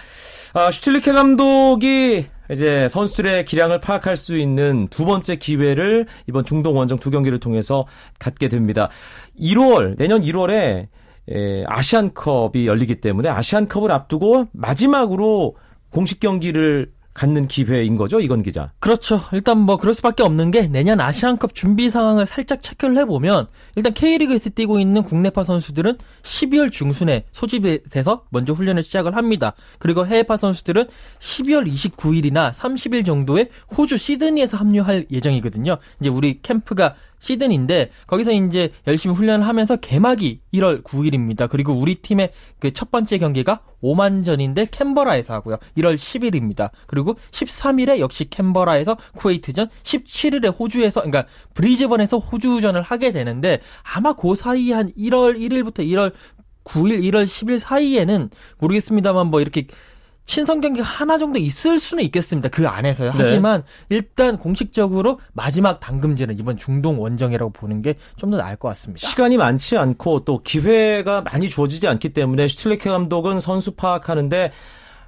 아, 0.52 0.70
슈틸리케 0.70 1.12
감독이 1.12 2.26
이제 2.50 2.88
선수들의 2.88 3.44
기량을 3.46 3.80
파악할 3.80 4.16
수 4.16 4.36
있는 4.36 4.88
두 4.88 5.06
번째 5.06 5.36
기회를 5.36 6.06
이번 6.28 6.44
중동 6.44 6.76
원정 6.76 6.98
두 6.98 7.10
경기를 7.10 7.38
통해서 7.38 7.86
갖게 8.18 8.48
됩니다. 8.48 8.90
1월 9.38 9.96
내년 9.96 10.20
1월에 10.20 10.88
에, 11.30 11.64
아시안컵이 11.66 12.66
열리기 12.66 12.96
때문에 12.96 13.28
아시안컵을 13.28 13.90
앞두고 13.90 14.48
마지막으로 14.52 15.56
공식 15.90 16.20
경기를 16.20 16.92
갖는 17.12 17.48
기회인 17.48 17.96
거죠, 17.96 18.20
이건 18.20 18.42
기자. 18.42 18.72
그렇죠. 18.78 19.20
일단 19.32 19.58
뭐 19.58 19.76
그럴 19.76 19.94
수밖에 19.94 20.22
없는 20.22 20.52
게 20.52 20.68
내년 20.68 21.00
아시안컵 21.00 21.54
준비 21.54 21.90
상황을 21.90 22.24
살짝 22.24 22.62
체크를 22.62 22.96
해보면 22.98 23.48
일단 23.76 23.92
K리그에서 23.92 24.50
뛰고 24.50 24.78
있는 24.78 25.02
국내파 25.02 25.42
선수들은 25.44 25.98
12월 26.22 26.70
중순에 26.70 27.24
소집돼서 27.32 28.24
먼저 28.30 28.52
훈련을 28.52 28.84
시작을 28.84 29.16
합니다. 29.16 29.54
그리고 29.78 30.06
해외파 30.06 30.36
선수들은 30.36 30.86
12월 31.18 31.70
29일이나 31.70 32.52
30일 32.52 33.04
정도에 33.04 33.48
호주 33.76 33.98
시드니에서 33.98 34.56
합류할 34.56 35.06
예정이거든요. 35.10 35.78
이제 36.00 36.08
우리 36.08 36.40
캠프가 36.42 36.94
시즌인데 37.20 37.90
거기서 38.08 38.32
이제 38.32 38.70
열심히 38.88 39.14
훈련을 39.14 39.46
하면서 39.46 39.76
개막이 39.76 40.40
1월 40.54 40.82
9일입니다. 40.82 41.48
그리고 41.48 41.72
우리 41.74 41.94
팀의 41.94 42.32
그 42.58 42.70
첫 42.80 42.90
번째 42.90 43.18
경기가 43.18 43.60
오만전인데 43.82 44.68
캔버라에서 44.70 45.34
하고요. 45.34 45.58
1월 45.76 45.96
10일입니다. 45.96 46.70
그리고 46.86 47.14
13일에 47.30 47.98
역시 47.98 48.30
캔버라에서 48.30 48.96
쿠웨이트전, 49.16 49.68
17일에 49.82 50.58
호주에서 50.58 51.02
그러니까 51.02 51.26
브리즈번에서 51.52 52.16
호주전을 52.16 52.80
하게 52.80 53.12
되는데 53.12 53.60
아마 53.94 54.14
그 54.14 54.34
사이 54.34 54.72
한 54.72 54.90
1월 54.92 55.38
1일부터 55.38 55.86
1월 55.86 56.12
9일, 56.64 57.02
1월 57.04 57.24
10일 57.24 57.58
사이에는 57.58 58.30
모르겠습니다만 58.58 59.26
뭐 59.26 59.42
이렇게 59.42 59.66
친선 60.26 60.60
경기가 60.60 60.86
하나 60.86 61.18
정도 61.18 61.38
있을 61.40 61.80
수는 61.80 62.04
있겠습니다. 62.04 62.48
그 62.50 62.68
안에서요. 62.68 63.10
네. 63.12 63.16
하지만 63.18 63.64
일단 63.88 64.38
공식적으로 64.38 65.18
마지막 65.32 65.80
당금제는 65.80 66.38
이번 66.38 66.56
중동 66.56 67.02
원정이라고 67.02 67.50
보는 67.52 67.82
게 67.82 67.94
좀 68.16 68.30
더 68.30 68.36
나을 68.36 68.54
것 68.56 68.68
같습니다. 68.68 69.06
시간이 69.08 69.36
많지 69.36 69.76
않고 69.76 70.20
또 70.20 70.40
기회가 70.42 71.22
많이 71.22 71.48
주어지지 71.48 71.88
않기 71.88 72.10
때문에 72.10 72.46
슈틸리케 72.46 72.88
감독은 72.90 73.40
선수 73.40 73.72
파악하는데 73.72 74.52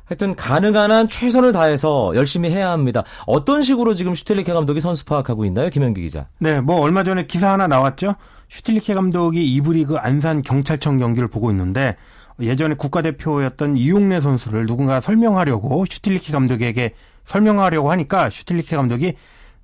하여튼 0.07 0.35
가능한 0.35 0.91
한 0.91 1.09
최선을 1.09 1.53
다해서 1.53 2.13
열심히 2.17 2.51
해야 2.51 2.71
합니다. 2.71 3.05
어떤 3.27 3.63
식으로 3.63 3.95
지금 3.95 4.15
슈틸리케 4.17 4.53
감독이 4.53 4.81
선수 4.81 5.05
파악하고 5.05 5.45
있나요, 5.45 5.71
김현기 5.71 6.03
기자? 6.03 6.27
네, 6.39 6.61
뭐 6.61 6.81
얼마 6.81 7.05
전에 7.05 7.27
기사 7.27 7.53
하나 7.53 7.69
나왔죠. 7.69 8.17
슈틸리케 8.51 8.95
감독이 8.95 9.55
이브리그 9.55 9.97
안산 9.97 10.43
경찰청 10.43 10.99
경기를 10.99 11.29
보고 11.29 11.51
있는데 11.53 11.97
예전에 12.47 12.75
국가대표였던 12.75 13.77
이용래 13.77 14.21
선수를 14.21 14.67
누군가 14.67 15.01
설명하려고 15.01 15.85
슈틸리케 15.89 16.33
감독에게 16.33 16.95
설명하려고 17.25 17.91
하니까 17.91 18.31
슈틸리케 18.31 18.77
감독이 18.77 19.15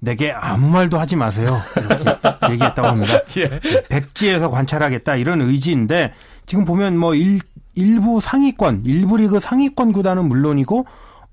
내게 0.01 0.31
아무 0.31 0.69
말도 0.71 0.99
하지 0.99 1.17
마세요. 1.17 1.61
이렇게 1.77 2.53
얘기했다고 2.53 2.89
합니다. 2.89 3.15
예. 3.39 3.61
백지에서 3.89 4.51
관찰하겠다 4.51 5.17
이런 5.17 5.41
의지인데 5.41 6.13
지금 6.47 6.65
보면 6.65 6.97
뭐 6.97 7.15
일, 7.15 7.41
일부 7.75 8.21
상위권, 8.21 8.83
일부 8.85 9.17
리그 9.17 9.41
상위권 9.41 9.93
구단은 9.93 10.27
물론이고 10.27 10.87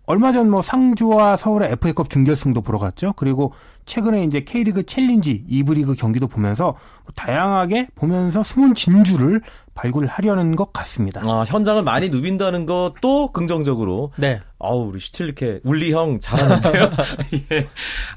얼마 0.08 0.32
전 0.32 0.50
뭐 0.50 0.62
상주와 0.62 1.36
서울의 1.38 1.72
FA컵 1.74 2.10
준결승도 2.10 2.62
보러 2.62 2.78
갔죠. 2.78 3.14
그리고 3.16 3.54
최근에 3.86 4.24
이제 4.24 4.42
K리그 4.44 4.86
챌린지 4.86 5.44
2부 5.50 5.74
리그 5.76 5.94
경기도 5.96 6.28
보면서 6.28 6.74
뭐 7.04 7.14
다양하게 7.16 7.88
보면서 7.96 8.44
숨은 8.44 8.76
진주를 8.76 9.42
발굴하려는 9.74 10.56
것 10.56 10.72
같습니다. 10.74 11.22
아, 11.26 11.44
현장을 11.48 11.82
많이 11.84 12.10
누빈다는 12.10 12.66
것도 12.66 13.32
긍정적으로. 13.32 14.12
네. 14.18 14.42
아우, 14.60 14.88
우리 14.90 15.00
슈틸리케, 15.00 15.62
울리 15.64 15.92
형 15.92 16.20
잘하는데요? 16.20 16.90
예. 17.52 17.68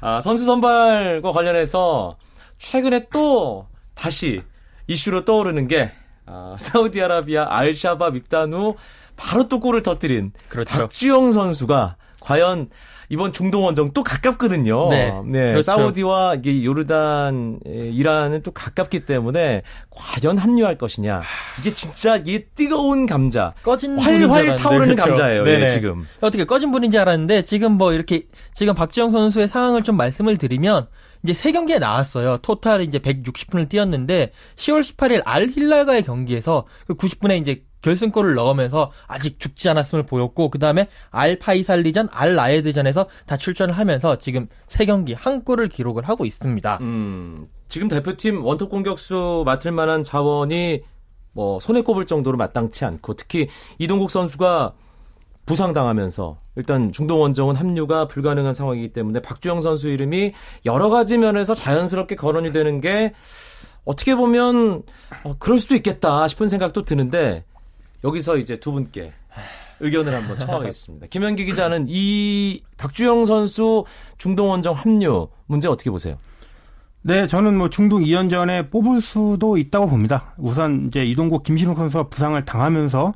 아, 0.01 0.21
선수 0.21 0.45
선발과 0.45 1.31
관련해서 1.31 2.17
최근에 2.59 3.07
또 3.11 3.67
다시 3.95 4.41
이슈로 4.87 5.25
떠오르는 5.25 5.67
게, 5.67 5.91
아, 6.25 6.55
사우디아라비아 6.59 7.47
알샤바 7.49 8.11
믹단 8.11 8.53
후 8.53 8.75
바로 9.19 9.47
또 9.47 9.59
골을 9.59 9.83
터뜨린 9.83 10.31
그렇죠. 10.47 10.69
박주영 10.69 11.31
선수가 11.31 11.97
과연 12.21 12.69
이번 13.11 13.33
중동 13.33 13.63
원정 13.63 13.91
또 13.93 14.03
가깝거든요. 14.03 14.89
네, 14.89 15.11
그렇죠. 15.25 15.63
사우디와 15.63 16.35
이게 16.35 16.63
요르단, 16.63 17.59
에, 17.65 17.89
이란은 17.89 18.43
또 18.43 18.51
가깝기 18.51 19.01
때문에 19.01 19.63
과연 19.89 20.37
합류할 20.37 20.77
것이냐. 20.77 21.23
이게 21.59 21.73
진짜 21.73 22.17
이게 22.17 22.45
뜨거운 22.53 23.07
감자. 23.07 23.55
꺼진 23.63 23.97
활활 23.97 24.55
타오르는 24.55 24.95
그렇죠. 24.95 25.09
감자예요. 25.09 25.47
예, 25.47 25.67
지금. 25.69 26.05
어떻게 26.21 26.45
꺼진 26.45 26.71
분인지 26.71 26.99
알았는데 26.99 27.41
지금 27.41 27.73
뭐 27.73 27.93
이렇게 27.93 28.27
지금 28.53 28.75
박지영 28.75 29.09
선수의 29.09 29.47
상황을 29.47 29.81
좀 29.81 29.97
말씀을 29.97 30.37
드리면 30.37 30.87
이제 31.23 31.33
세 31.33 31.51
경기에 31.51 31.79
나왔어요. 31.79 32.37
토탈 32.37 32.81
이제 32.81 32.99
160분을 32.99 33.67
뛰었는데 33.69 34.31
10월 34.55 34.81
18일 34.81 35.23
알 35.25 35.47
힐랄과의 35.47 36.03
경기에서 36.03 36.65
그 36.85 36.93
90분에 36.93 37.41
이제 37.41 37.63
결승골을 37.81 38.35
넣으면서 38.35 38.91
아직 39.07 39.39
죽지 39.39 39.69
않았음을 39.69 40.03
보였고 40.05 40.49
그 40.49 40.59
다음에 40.59 40.87
알 41.11 41.37
파이살리전, 41.37 42.09
알 42.11 42.35
라에드전에서 42.35 43.07
다 43.25 43.37
출전을 43.37 43.77
하면서 43.77 44.17
지금 44.17 44.47
세 44.67 44.85
경기 44.85 45.13
한 45.13 45.43
골을 45.43 45.69
기록을 45.69 46.07
하고 46.07 46.25
있습니다. 46.25 46.79
음, 46.81 47.47
지금 47.67 47.87
대표팀 47.87 48.43
원톱 48.43 48.69
공격수 48.69 49.43
맡을 49.45 49.71
만한 49.71 50.03
자원이 50.03 50.81
뭐 51.31 51.59
손에 51.59 51.81
꼽을 51.81 52.05
정도로 52.05 52.37
마땅치 52.37 52.85
않고 52.85 53.13
특히 53.13 53.47
이동국 53.77 54.11
선수가 54.11 54.73
부상당하면서 55.45 56.37
일단 56.57 56.91
중동 56.91 57.21
원정은 57.21 57.55
합류가 57.55 58.07
불가능한 58.07 58.53
상황이기 58.53 58.89
때문에 58.89 59.21
박주영 59.21 59.61
선수 59.61 59.89
이름이 59.89 60.33
여러 60.65 60.89
가지 60.89 61.17
면에서 61.17 61.55
자연스럽게 61.55 62.15
거론이 62.15 62.51
되는 62.51 62.81
게 62.81 63.13
어떻게 63.85 64.13
보면 64.13 64.83
어, 65.23 65.35
그럴 65.39 65.57
수도 65.57 65.73
있겠다 65.73 66.27
싶은 66.27 66.49
생각도 66.49 66.85
드는데 66.85 67.45
여기서 68.03 68.37
이제 68.37 68.59
두 68.59 68.71
분께 68.71 69.13
의견을 69.79 70.13
한번 70.13 70.37
청하겠습니다. 70.37 71.07
김현기 71.07 71.45
기자는 71.45 71.85
이 71.89 72.61
박주영 72.77 73.25
선수 73.25 73.85
중동 74.17 74.49
원정 74.49 74.73
합류 74.73 75.29
문제 75.47 75.67
어떻게 75.67 75.89
보세요? 75.89 76.17
네, 77.01 77.27
저는 77.27 77.57
뭐 77.57 77.69
중동 77.69 78.01
2연전에 78.01 78.69
뽑을 78.71 79.01
수도 79.01 79.57
있다고 79.57 79.87
봅니다. 79.87 80.33
우선 80.37 80.87
이제 80.87 81.05
이동국 81.05 81.43
김신욱 81.43 81.77
선수가 81.77 82.09
부상을 82.09 82.43
당하면서 82.43 83.13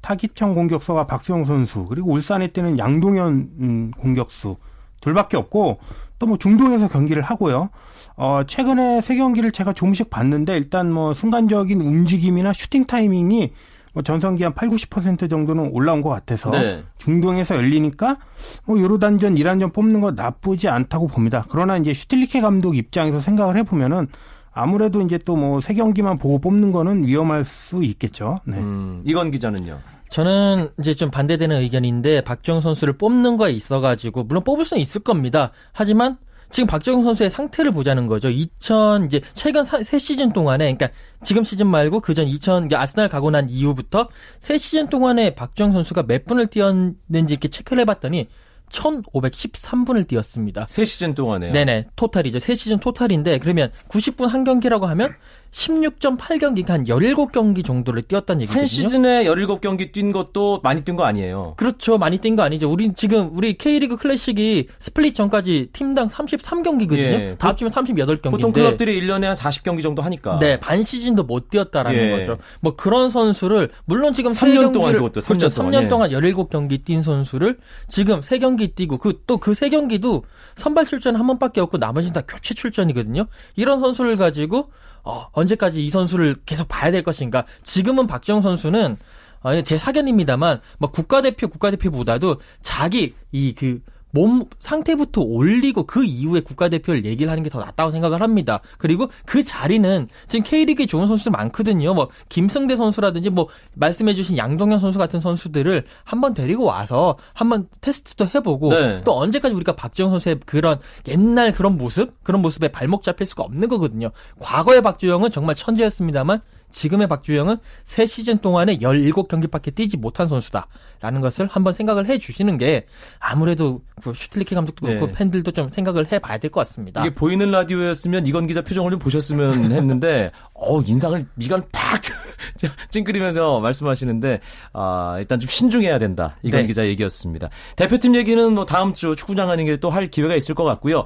타깃형 0.00 0.54
공격수가 0.54 1.06
박수영 1.06 1.44
선수 1.44 1.84
그리고 1.84 2.12
울산에 2.12 2.48
뛰는 2.48 2.78
양동현 2.78 3.50
음, 3.60 3.90
공격수 3.98 4.56
둘밖에 5.00 5.36
없고 5.36 5.78
또 6.18 6.26
뭐 6.26 6.38
중동에서 6.38 6.88
경기를 6.88 7.22
하고요. 7.22 7.68
어 8.16 8.42
최근에 8.46 9.02
세 9.02 9.16
경기를 9.16 9.52
제가 9.52 9.74
조금씩 9.74 10.08
봤는데 10.08 10.56
일단 10.56 10.90
뭐 10.90 11.12
순간적인 11.12 11.78
움직임이나 11.80 12.54
슈팅 12.54 12.86
타이밍이 12.86 13.52
뭐 13.96 14.02
전성기 14.02 14.44
한 14.44 14.52
8, 14.52 14.68
90% 14.68 15.30
정도는 15.30 15.70
올라온 15.72 16.02
것 16.02 16.10
같아서 16.10 16.50
네. 16.50 16.84
중동에서 16.98 17.56
열리니까 17.56 18.18
뭐 18.66 18.78
요르단전, 18.78 19.38
이란전 19.38 19.70
뽑는 19.72 20.02
거 20.02 20.10
나쁘지 20.10 20.68
않다고 20.68 21.06
봅니다. 21.06 21.46
그러나 21.48 21.78
이제 21.78 21.94
슈틸리케 21.94 22.42
감독 22.42 22.76
입장에서 22.76 23.20
생각을 23.20 23.56
해보면은 23.56 24.08
아무래도 24.52 25.00
이제 25.00 25.16
또 25.16 25.34
뭐 25.36 25.60
세 25.62 25.72
경기만 25.72 26.18
보고 26.18 26.38
뽑는 26.38 26.72
거는 26.72 27.06
위험할 27.06 27.46
수 27.46 27.82
있겠죠. 27.84 28.38
네. 28.44 28.58
음, 28.58 29.00
이건 29.06 29.30
기자는요. 29.30 29.78
저는 30.10 30.68
이제 30.78 30.94
좀 30.94 31.10
반대되는 31.10 31.56
의견인데 31.62 32.20
박주영 32.20 32.60
선수를 32.60 32.98
뽑는 32.98 33.38
거에 33.38 33.52
있어 33.52 33.80
가지고 33.80 34.24
물론 34.24 34.44
뽑을 34.44 34.66
수는 34.66 34.82
있을 34.82 35.00
겁니다. 35.02 35.52
하지만 35.72 36.18
지금 36.50 36.66
박주영 36.66 37.02
선수의 37.02 37.30
상태를 37.30 37.72
보자는 37.72 38.06
거죠. 38.06 38.28
2000 38.30 39.06
이제 39.06 39.20
최근 39.34 39.64
사- 39.64 39.82
세 39.82 39.98
시즌 39.98 40.32
동안에 40.32 40.72
그러니까 40.72 40.88
지금 41.22 41.44
시즌 41.44 41.66
말고 41.66 42.00
그전 42.00 42.26
2000 42.26 42.66
이게 42.66 42.76
아스날 42.76 43.08
가고 43.08 43.30
난 43.30 43.48
이후부터 43.50 44.08
세 44.40 44.56
시즌 44.58 44.88
동안에 44.88 45.34
박주영 45.34 45.72
선수가 45.72 46.04
몇 46.04 46.24
분을 46.24 46.46
뛰었는지 46.46 47.34
이렇게 47.34 47.48
체크를 47.48 47.80
해봤더니 47.82 48.28
1513분을 48.70 50.06
뛰었습니다. 50.08 50.66
세 50.68 50.84
시즌 50.84 51.14
동안에요. 51.14 51.52
네네 51.52 51.86
토탈이죠. 51.96 52.38
세 52.38 52.54
시즌 52.54 52.78
토탈인데 52.78 53.38
그러면 53.38 53.70
90분 53.88 54.28
한 54.28 54.44
경기라고 54.44 54.86
하면 54.86 55.14
16.8경기, 55.56 56.66
한 56.68 56.84
17경기 56.84 57.64
정도를 57.64 58.02
뛰었다는 58.02 58.42
얘기거든요. 58.42 58.60
한 58.60 58.66
시즌에 58.66 59.24
17경기 59.24 59.90
뛴 59.90 60.12
것도 60.12 60.60
많이 60.62 60.82
뛴 60.84 60.96
거 60.96 61.04
아니에요. 61.04 61.54
그렇죠. 61.56 61.96
많이 61.96 62.18
뛴 62.18 62.36
거 62.36 62.42
아니죠. 62.42 62.70
우리 62.70 62.92
지금 62.92 63.30
우리 63.34 63.54
K리그 63.54 63.96
클래식이 63.96 64.68
스플릿 64.78 65.14
전까지 65.14 65.70
팀당 65.72 66.08
33경기거든요. 66.08 66.98
예. 66.98 67.36
다 67.38 67.48
합치면 67.48 67.72
38경기인데. 67.72 68.30
보통 68.30 68.52
클럽들이 68.52 69.00
1년에 69.00 69.22
한 69.24 69.34
40경기 69.34 69.82
정도 69.82 70.02
하니까. 70.02 70.38
네, 70.38 70.60
반 70.60 70.82
시즌도 70.82 71.24
못 71.24 71.48
뛰었다라는 71.48 71.98
예. 71.98 72.10
거죠. 72.18 72.36
뭐 72.60 72.76
그런 72.76 73.08
선수를 73.08 73.70
물론 73.86 74.12
지금 74.12 74.34
삼세년 74.34 74.72
동안 74.72 74.92
경기를- 74.92 74.96
그것도 74.98 75.20
삼 75.22 75.38
그렇죠. 75.38 75.46
년 75.46 75.54
동안, 75.54 75.72
3년 75.72 75.84
예. 75.84 75.88
동안 75.88 76.10
17경기 76.10 76.84
뛴 76.84 77.02
선수를 77.02 77.56
지금 77.88 78.20
3경기 78.20 78.74
뛰고 78.74 78.98
그 78.98 79.14
또 79.26 79.38
그 79.38 79.52
3경기도 79.52 80.22
선발 80.56 80.84
출전 80.86 81.16
한 81.16 81.26
번밖에 81.26 81.60
없고 81.62 81.78
나머지는 81.78 82.12
다 82.12 82.20
교체 82.28 82.52
출전이거든요. 82.54 83.26
이런 83.56 83.80
선수를 83.80 84.16
가지고 84.18 84.68
어, 85.06 85.28
언제까지 85.32 85.86
이 85.86 85.88
선수를 85.88 86.34
계속 86.44 86.66
봐야 86.68 86.90
될 86.90 87.02
것인가? 87.02 87.44
지금은 87.62 88.06
박지영 88.06 88.42
선수는 88.42 88.96
어, 89.42 89.62
제 89.62 89.78
사견입니다만 89.78 90.60
뭐 90.78 90.90
국가대표 90.90 91.48
국가대표보다도 91.48 92.40
자기 92.60 93.14
이그 93.30 93.80
몸 94.12 94.44
상태부터 94.60 95.20
올리고 95.20 95.84
그 95.84 96.04
이후에 96.04 96.40
국가대표를 96.40 97.04
얘기를 97.04 97.30
하는 97.30 97.42
게 97.42 97.50
더 97.50 97.60
낫다고 97.60 97.92
생각을 97.92 98.22
합니다. 98.22 98.60
그리고 98.78 99.08
그 99.24 99.42
자리는 99.42 100.08
지금 100.26 100.42
K리그에 100.44 100.86
좋은 100.86 101.06
선수들 101.06 101.32
많거든요. 101.32 101.94
뭐 101.94 102.08
김승대 102.28 102.76
선수라든지 102.76 103.30
뭐 103.30 103.48
말씀해주신 103.74 104.36
양동현 104.36 104.78
선수 104.78 104.98
같은 104.98 105.20
선수들을 105.20 105.84
한번 106.04 106.34
데리고 106.34 106.64
와서 106.64 107.16
한번 107.34 107.68
테스트도 107.80 108.28
해보고 108.34 108.70
네. 108.70 109.02
또 109.04 109.18
언제까지 109.18 109.54
우리가 109.54 109.72
박지영 109.72 110.10
선수의 110.10 110.40
그런 110.46 110.78
옛날 111.08 111.52
그런 111.52 111.76
모습 111.76 112.22
그런 112.24 112.42
모습에 112.42 112.68
발목 112.68 113.02
잡힐 113.02 113.26
수가 113.26 113.42
없는 113.44 113.68
거거든요. 113.68 114.10
과거의 114.40 114.82
박주영은 114.82 115.30
정말 115.30 115.54
천재였습니다만 115.54 116.40
지금의 116.70 117.08
박주영은 117.08 117.56
새 117.84 118.06
시즌 118.06 118.38
동안에 118.38 118.78
17경기밖에 118.78 119.74
뛰지 119.74 119.96
못한 119.96 120.28
선수다라는 120.28 121.20
것을 121.20 121.46
한번 121.50 121.72
생각을 121.74 122.06
해 122.06 122.18
주시는 122.18 122.58
게 122.58 122.86
아무래도 123.18 123.82
그 124.02 124.12
슈틸리케 124.14 124.54
감독도 124.54 124.86
그렇고 124.86 125.06
네. 125.06 125.12
팬들도 125.12 125.50
좀 125.52 125.68
생각을 125.68 126.12
해 126.12 126.18
봐야 126.18 126.38
될 126.38 126.50
것 126.50 126.60
같습니다. 126.60 127.00
이게 127.04 127.14
보이는 127.14 127.50
라디오였으면 127.50 128.26
이건 128.26 128.46
기자 128.46 128.62
표정을 128.62 128.90
좀 128.90 129.00
보셨으면 129.00 129.70
했는데, 129.72 130.30
어 130.54 130.80
인상을 130.80 131.26
미간 131.34 131.64
팍 131.72 132.00
찡그리면서 132.90 133.60
말씀하시는데, 133.60 134.40
아, 134.72 135.16
일단 135.18 135.38
좀 135.40 135.48
신중해야 135.48 135.98
된다. 135.98 136.36
이건 136.42 136.62
네. 136.62 136.66
기자 136.66 136.86
얘기였습니다. 136.86 137.48
대표팀 137.76 138.14
얘기는 138.14 138.52
뭐 138.54 138.64
다음 138.64 138.94
주 138.94 139.14
축구장 139.16 139.48
가는 139.48 139.64
길에 139.64 139.76
또할 139.76 140.06
기회가 140.08 140.34
있을 140.36 140.54
것 140.54 140.64
같고요. 140.64 141.02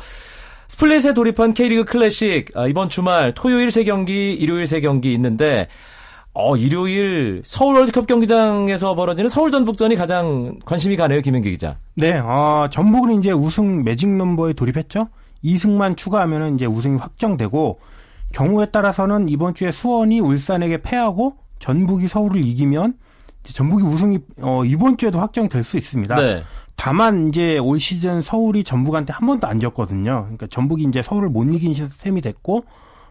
스플릿에 0.71 1.15
돌입한 1.15 1.53
K리그 1.53 1.85
클래식, 1.85 2.57
아, 2.57 2.69
이번 2.69 2.89
주말 2.89 3.35
토요일 3.35 3.69
3경기, 3.69 4.41
일요일 4.41 4.63
3경기 4.63 5.07
있는데, 5.07 5.67
어, 6.33 6.57
일요일 6.57 7.43
서울 7.45 7.75
월드컵 7.75 8.07
경기장에서 8.07 8.95
벌어지는 8.95 9.29
서울 9.29 9.51
전북전이 9.51 9.97
가장 9.97 10.61
관심이 10.65 10.97
가네요, 10.97 11.23
김현기 11.23 11.51
기자. 11.51 11.79
네, 11.97 12.13
어, 12.19 12.69
전북은 12.71 13.19
이제 13.19 13.33
우승 13.33 13.83
매직 13.83 14.09
넘버에 14.11 14.53
돌입했죠. 14.53 15.09
2승만 15.45 15.97
추가하면 15.97 16.55
이제 16.55 16.67
우승이 16.67 16.99
확정되고 16.99 17.81
경우에 18.33 18.67
따라서는 18.67 19.29
이번 19.29 19.55
주에 19.57 19.73
수원이 19.73 20.21
울산에게 20.21 20.83
패하고 20.83 21.35
전북이 21.59 22.07
서울을 22.07 22.41
이기면 22.43 22.95
전북이 23.43 23.83
우승이 23.83 24.21
어, 24.41 24.65
이번 24.65 24.97
주에도 24.99 25.19
확정이 25.19 25.49
될 25.49 25.65
수 25.65 25.77
있습니다. 25.79 26.15
네. 26.15 26.45
다만 26.83 27.29
이제 27.29 27.59
올 27.59 27.79
시즌 27.79 28.23
서울이 28.23 28.65
전북한테 28.65 29.13
한 29.13 29.27
번도 29.27 29.47
안 29.47 29.61
졌거든요. 29.61 30.23
그러니까 30.23 30.47
전북이 30.47 30.85
이제 30.85 31.03
서울을 31.03 31.29
못 31.29 31.45
이긴 31.45 31.75
셈이 31.75 32.23
됐고 32.23 32.65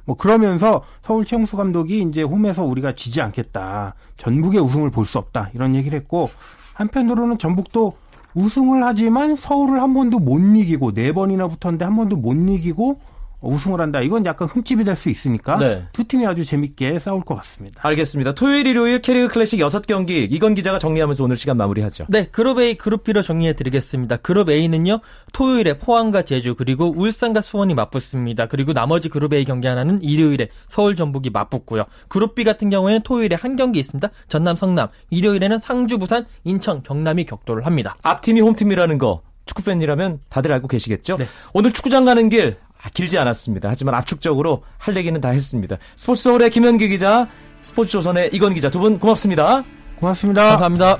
뭐 0.06 0.18
그러면서 0.18 0.82
서울 1.04 1.24
최용수 1.24 1.56
감독이 1.56 2.02
이제 2.02 2.24
홈에서 2.24 2.64
우리가 2.64 2.96
지지 2.96 3.22
않겠다. 3.22 3.94
전북의 4.18 4.60
우승을 4.60 4.90
볼 4.90 5.06
수 5.06 5.20
없다. 5.20 5.52
이런 5.54 5.76
얘기를 5.76 6.00
했고 6.00 6.32
한편으로는 6.74 7.38
전북도 7.38 7.94
우승을 8.34 8.84
하지만 8.84 9.36
서울을 9.36 9.80
한 9.80 9.94
번도 9.94 10.18
못 10.18 10.40
이기고 10.40 10.96
네 10.96 11.12
번이나 11.12 11.48
붙었는데 11.48 11.86
한 11.86 11.96
번도 11.96 12.16
못 12.16 12.34
이기고 12.34 13.00
우승을 13.42 13.80
한다. 13.80 14.02
이건 14.02 14.26
약간 14.26 14.48
흠집이 14.48 14.84
될 14.84 14.96
수 15.00 15.10
있으니까 15.10 15.58
네. 15.58 15.86
두 15.94 16.04
팀이 16.04 16.26
아주 16.26 16.44
재밌게 16.44 17.00
싸울 17.00 17.22
것 17.24 17.36
같습니다. 17.36 17.80
알겠습니다. 17.86 18.34
토요일, 18.34 18.68
일요일 18.68 19.02
캐리그 19.02 19.30
클래식 19.30 19.60
6경기 19.62 20.28
이건 20.30 20.56
기자가 20.56 20.78
정리하면서 20.78 21.24
오늘 21.24 21.38
시간 21.38 21.56
마무리하죠. 21.58 22.06
네, 22.10 22.26
그룹 22.26 22.60
A, 22.60 22.76
그룹 22.76 23.04
B로 23.06 23.22
정리해 23.22 23.54
드리겠습니다. 23.54 24.18
그룹 24.18 24.50
A는요, 24.50 25.00
토요일에 25.32 25.78
포항과 25.78 26.24
제주, 26.24 26.56
그리고 26.56 26.94
울산과 26.98 27.42
수원이 27.42 27.76
맞붙습니다. 27.76 28.48
그리고 28.48 28.74
나머지 28.74 29.08
그룹 29.08 29.34
A 29.34 29.46
경기 29.46 29.68
하나는 29.68 30.02
일요일에 30.02 30.50
서울 30.68 30.96
전북이 30.98 31.30
맞붙고요. 31.30 31.86
그룹 32.10 32.36
B 32.36 32.44
같은 32.44 32.70
경우에는 32.70 33.02
토요일에 33.04 33.36
한 33.36 33.56
경기 33.56 33.80
있습니다. 33.80 34.10
전남, 34.28 34.56
성남. 34.58 34.90
일요일에는 35.12 35.60
상주, 35.60 35.98
부산, 35.98 36.26
인천, 36.44 36.84
경남이 36.84 37.26
격돌을 37.26 37.66
합니다. 37.66 37.96
앞팀이 38.04 38.42
홈팀이라는 38.42 38.98
거 38.98 39.22
축구 39.46 39.64
팬이라면 39.64 40.20
다들 40.30 40.52
알고 40.54 40.68
계시겠죠? 40.68 41.18
네. 41.18 41.26
오늘 41.54 41.72
축구장 41.72 42.06
가는 42.06 42.30
길 42.30 42.58
아, 42.68 42.69
길지 42.94 43.18
않았습니다. 43.18 43.70
하지만 43.70 43.96
압축적으로 43.96 44.64
할 44.78 44.96
얘기는 44.98 45.20
다 45.20 45.30
했습니다. 45.30 45.78
스포츠 45.96 46.24
서울의 46.24 46.50
김현기 46.50 46.88
기자, 46.90 47.28
스포츠 47.62 47.92
조선의 47.92 48.30
이건 48.34 48.54
기자 48.54 48.70
두 48.70 48.80
분 48.80 49.00
고맙습니다. 49.00 49.64
고맙습니다. 49.98 50.50
감사합니다. 50.58 50.98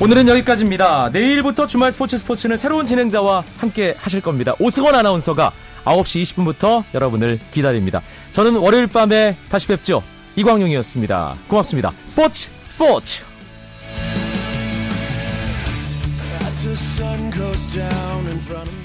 오늘은 0.00 0.28
여기까지입니다. 0.28 1.10
내일부터 1.12 1.66
주말 1.66 1.90
스포츠 1.92 2.16
스포츠는 2.18 2.56
새로운 2.56 2.86
진행자와 2.86 3.44
함께 3.58 3.94
하실 3.98 4.20
겁니다. 4.20 4.54
오승원 4.60 4.94
아나운서가 4.94 5.52
9시 5.84 6.22
20분부터 6.22 6.84
여러분을 6.94 7.38
기다립니다. 7.52 8.00
저는 8.30 8.56
월요일 8.56 8.86
밤에 8.86 9.36
다시 9.50 9.66
뵙죠. 9.66 10.02
이광용이었습니다. 10.36 11.34
고맙습니다. 11.48 11.90
스포츠 12.04 12.48
스포츠! 12.68 13.22
As 16.42 16.62
the 16.62 16.74
sun 16.74 17.30
goes 17.32 17.66
down 17.74 18.26
in 18.28 18.38
front 18.38 18.68
of. 18.70 18.77